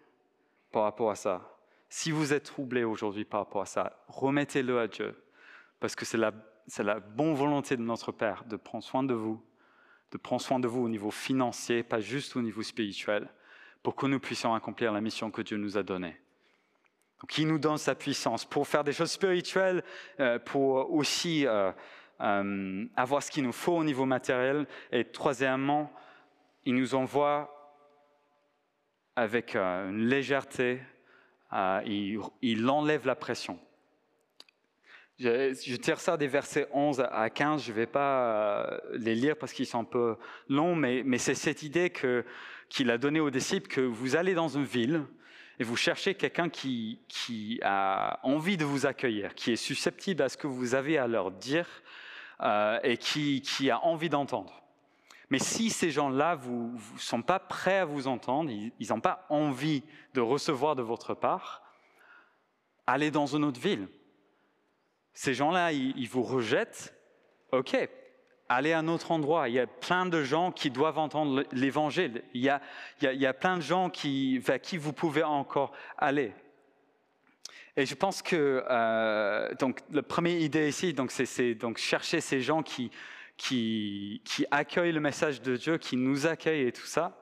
[0.74, 1.56] par rapport à ça.
[1.88, 5.14] Si vous êtes troublé aujourd'hui par rapport à ça, remettez-le à Dieu,
[5.78, 9.40] parce que c'est la, bonne volonté de notre Père de prendre soin de vous,
[10.10, 13.28] de prendre soin de vous au niveau financier, pas juste au niveau spirituel,
[13.84, 16.20] pour que nous puissions accomplir la mission que Dieu nous a donnée.
[17.20, 19.84] Donc, il nous donne sa puissance pour faire des choses spirituelles,
[20.18, 21.70] euh, pour aussi euh,
[22.20, 24.66] euh, avoir ce qu'il nous faut au niveau matériel.
[24.90, 25.92] Et troisièmement,
[26.64, 27.53] il nous envoie
[29.16, 30.80] avec euh, une légèreté,
[31.52, 31.80] euh,
[32.42, 33.58] il, enlève la pression.
[35.18, 39.36] Je, tire ça des versets 11 à 15, je ne vais pas euh, les lire
[39.36, 40.16] parce qu'ils sont un peu
[40.48, 41.92] longs, mais, c'est cette idée
[42.68, 45.04] qu'il a donnée aux disciples que vous allez dans une ville
[45.60, 46.98] et vous cherchez quelqu'un qui,
[47.62, 51.30] a envie de vous accueillir, qui est susceptible à ce que vous avez à leur
[51.30, 51.68] dire
[52.82, 54.63] et qui a envie d'entendre.
[55.34, 59.82] Mais si ces gens-là ne sont pas prêts à vous entendre, ils n'ont pas envie
[60.12, 61.64] de recevoir de votre part,
[62.86, 63.88] allez dans une autre ville.
[65.12, 66.94] Ces gens-là, ils, vous rejettent,
[67.50, 67.76] ok,
[68.48, 69.48] allez à un autre endroit.
[69.48, 72.22] Il y a plein de gens qui doivent entendre l'évangile.
[72.32, 76.32] Il y a, plein de gens qui, vers qui vous pouvez encore aller.
[77.76, 82.62] Et je pense que euh, donc, la première idée ici, c'est donc chercher ces gens
[82.62, 82.92] qui,
[83.36, 87.18] qui, accueillent le message de Dieu, qui nous accueillent et tout ça.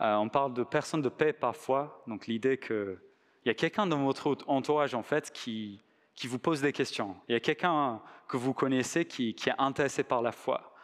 [0.00, 2.98] Euh, on parle de personnes de paix parfois, donc l'idée qu'il
[3.44, 5.80] y a quelqu'un dans votre entourage en fait qui,
[6.14, 7.16] qui vous pose des questions.
[7.28, 10.74] Il y a quelqu'un que vous connaissez qui est intéressé par la foi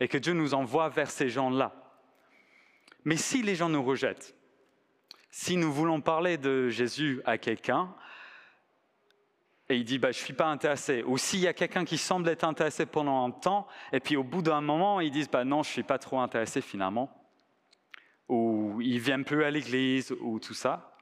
[0.00, 1.74] et que Dieu nous envoie vers ces gens-là.
[3.04, 4.34] Mais si les gens nous rejettent,
[5.30, 7.94] Si nous voulons parler de Jésus à quelqu'un,
[9.68, 11.02] et il dit bah, Je ne suis pas intéressé.
[11.06, 14.24] Ou s'il y a quelqu'un qui semble être intéressé pendant un temps, et puis au
[14.24, 17.10] bout d'un moment, ils disent bah, Non, je ne suis pas trop intéressé finalement.
[18.28, 20.96] Ou ils ne viennent plus à l'église, ou tout ça.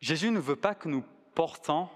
[0.00, 1.88] Jésus ne veut pas que nous portons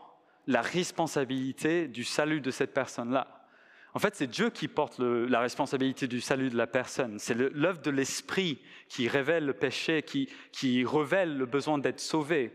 [0.46, 3.46] la responsabilité du salut de cette personne-là.
[3.94, 7.18] En fait, c'est Dieu qui porte la responsabilité du salut de la personne.
[7.20, 12.52] C'est l'œuvre de l'Esprit qui révèle le péché, qui, qui révèle le besoin d'être sauvé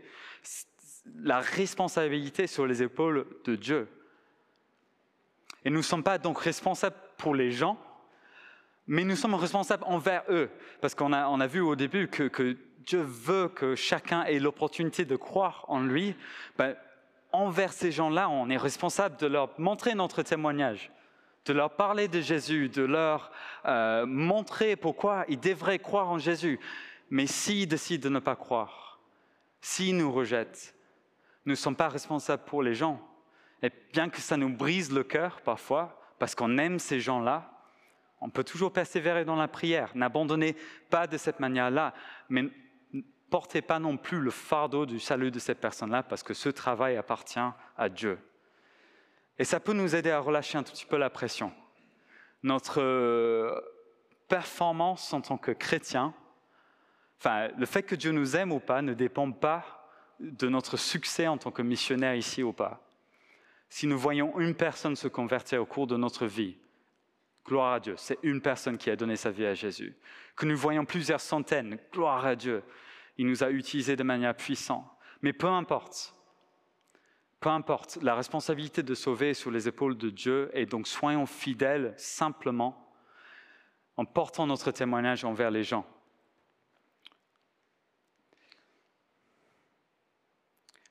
[1.22, 3.88] la responsabilité sur les épaules de Dieu.
[5.64, 7.78] Et nous ne sommes pas donc responsables pour les gens,
[8.86, 10.50] mais nous sommes responsables envers eux.
[10.80, 12.56] Parce qu'on a, on a vu au début que,
[12.86, 16.16] Dieu veut que chacun ait l'opportunité de croire en lui.
[16.56, 16.74] Ben,
[17.30, 20.90] envers ces gens-là, on est responsable de leur montrer notre témoignage,
[21.44, 23.30] de leur parler de Jésus, de leur
[23.66, 26.58] euh, montrer pourquoi ils devraient croire en Jésus.
[27.10, 28.98] Mais s'ils décident de ne pas croire,
[29.60, 30.74] s'ils nous rejettent,
[31.44, 33.00] nous ne sommes pas responsables pour les gens.
[33.62, 37.50] Et bien que ça nous brise le cœur parfois, parce qu'on aime ces gens-là,
[38.20, 39.90] on peut toujours persévérer dans la prière.
[39.94, 40.54] N'abandonnez
[40.90, 41.94] pas de cette manière-là,
[42.28, 42.42] mais
[42.92, 46.50] ne portez pas non plus le fardeau du salut de cette personne-là, parce que ce
[46.50, 47.38] travail appartient
[47.76, 48.18] à Dieu.
[49.38, 51.52] Et ça peut nous aider à relâcher un tout petit peu la pression.
[52.42, 53.58] Notre euh,
[54.28, 56.14] performance en tant que chrétien,
[57.18, 59.79] enfin, le fait que Dieu nous aime ou pas ne dépend pas
[60.20, 62.86] de notre succès en tant que missionnaire ici ou pas.
[63.68, 66.56] Si nous voyons une personne se convertir au cours de notre vie,
[67.46, 69.96] gloire à Dieu, c'est une personne qui a donné sa vie à Jésus.
[70.36, 72.62] Que nous voyons plusieurs centaines, gloire à Dieu,
[73.16, 74.84] il nous a utilisés de manière puissante.
[75.22, 76.14] Mais peu importe,
[77.40, 81.26] peu importe, la responsabilité de sauver est sur les épaules de Dieu et donc soyons
[81.26, 82.92] fidèles simplement
[83.96, 85.86] en portant notre témoignage envers les gens.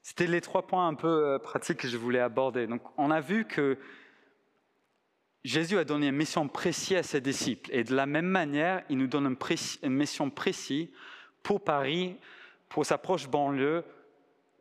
[0.10, 2.66] C'était les trois points un peu euh, pratiques que je voulais aborder.
[2.66, 3.78] Donc, on a vu que
[5.44, 7.70] Jésus a donné une mission précise à ses disciples.
[7.72, 9.38] Et de la même manière, il nous donne
[9.84, 10.90] une, mission précise
[11.44, 12.16] pour Paris,
[12.70, 13.84] pour sa proche banlieue,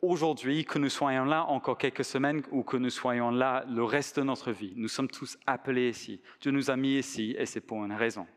[0.03, 4.19] aujourd'hui, que nous soyons là encore quelques semaines ou que nous soyons là le reste
[4.19, 4.73] de notre vie.
[4.75, 6.21] Nous sommes tous appelés ici.
[6.41, 8.27] Dieu nous a mis ici et c'est pour une raison.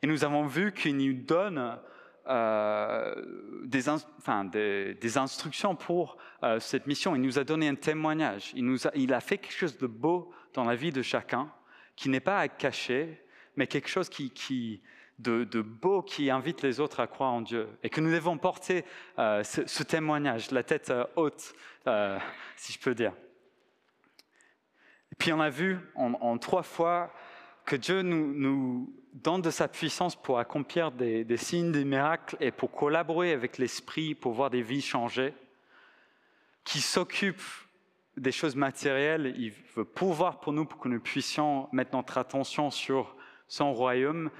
[0.00, 1.78] Et nous avons vu qu'il nous donne
[2.28, 3.14] euh,
[3.64, 7.16] des, enfin, des, instructions pour euh, cette mission.
[7.16, 8.52] Il nous a donné un témoignage.
[8.54, 11.50] Il, nous a, il a fait quelque chose de beau dans la vie de chacun,
[11.96, 13.24] qui n'est pas à cacher,
[13.56, 14.82] mais quelque chose qui, qui
[15.18, 17.68] de, beau qui invite les autres à croire en Dieu.
[17.82, 18.84] Et que nous devons porter
[19.18, 21.54] euh, ce, témoignage, la tête haute,
[22.56, 23.14] si je peux dire.
[25.12, 27.12] Et puis on a vu en, trois fois
[27.64, 32.70] que Dieu nous, donne de sa puissance pour accomplir des, signes, des miracles et pour
[32.72, 35.34] collaborer avec l'Esprit, pour voir des vies changer,
[36.64, 37.42] qui s'occupe
[38.16, 42.70] des choses matérielles, il veut pouvoir pour nous, pour que nous puissions mettre notre attention
[42.70, 44.30] sur son royaume,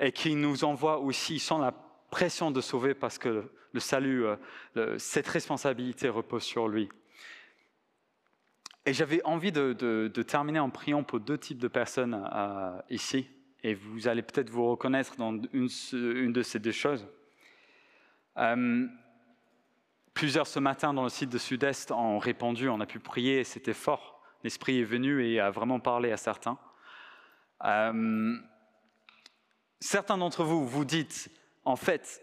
[0.00, 1.72] et qui nous envoie aussi sans la
[2.10, 4.24] pression de sauver, parce que le salut,
[4.76, 6.88] euh, cette responsabilité repose sur lui.
[8.86, 13.28] Et j'avais envie de, terminer en priant pour deux types de personnes euh, ici,
[13.62, 17.06] et vous allez peut-être vous reconnaître dans une, de ces deux choses.
[18.36, 18.86] Euh,
[20.14, 23.74] plusieurs ce matin dans le site de Sud-Est ont répondu, on a pu prier, c'était
[23.74, 24.22] fort.
[24.44, 26.58] L'Esprit est venu et a vraiment parlé à certains.
[27.64, 28.36] Euh,
[29.80, 31.30] certains d'entre vous vous dites,
[31.64, 32.22] en fait,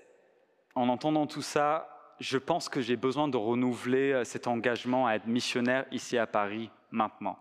[0.75, 5.13] en entendant tout ça, je pense que j'ai besoin de renouveler euh, cet engagement à
[5.13, 7.37] être missionnaire ici à Paris maintenant.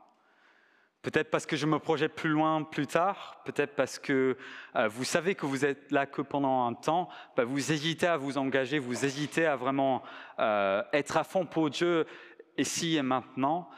[1.07, 4.37] Peut-être parce que je me projette plus loin plus tard, peut-être parce que
[4.75, 8.17] euh, vous savez que vous êtes là que pendant un temps, bah, vous hésitez à
[8.17, 10.03] vous engager, vous hésitez à vraiment
[10.41, 12.07] euh, être à fond pour Dieu
[12.59, 13.71] ici et maintenant,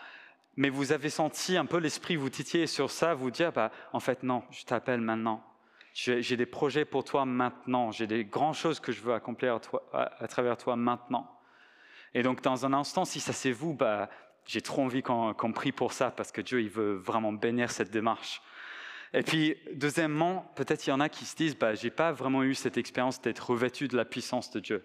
[0.57, 4.01] mais vous avez senti un peu l'esprit vous titiller sur ça, vous dire, bah, en
[4.01, 5.45] fait non, je t'appelle maintenant,
[5.93, 7.91] j'ai des projets pour toi maintenant.
[7.91, 9.61] J'ai des grandes choses que je veux accomplir
[9.93, 11.31] à, travers toi maintenant.
[12.15, 14.09] Et donc, dans un instant, si ça c'est vous, bah,
[14.49, 17.91] j'ai trop envie qu'on prie pour ça parce que Dieu, il veut vraiment bénir cette
[17.91, 18.41] démarche.
[19.13, 22.43] Et puis, deuxièmement, peut-être il y en a qui se disent, bah, j'ai pas vraiment
[22.43, 24.85] eu cette expérience d'être revêtu de la puissance de Dieu.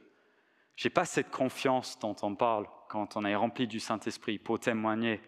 [0.76, 5.22] J'ai pas cette confiance dont on parle quand on est rempli du Saint-Esprit pour témoigner,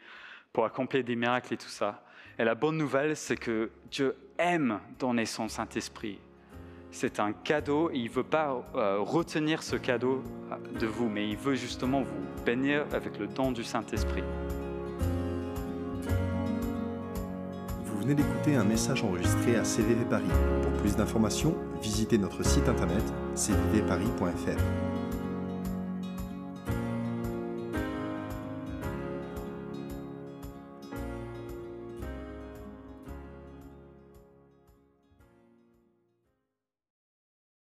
[0.51, 2.03] pour accomplir des miracles et tout ça.
[2.37, 6.19] Et la bonne nouvelle, c'est que Dieu aime donner son Saint-Esprit.
[6.97, 10.23] C'est un cadeau il ne veut pas euh, retenir ce cadeau
[10.79, 14.23] de vous, mais il veut justement vous bénir avec le don du Saint-Esprit.
[17.99, 20.23] venez d'écouter un message enregistré à CVV Paris.
[20.61, 23.03] Pour plus d'informations, visitez notre site internet
[23.35, 24.94] cvvparis.fr.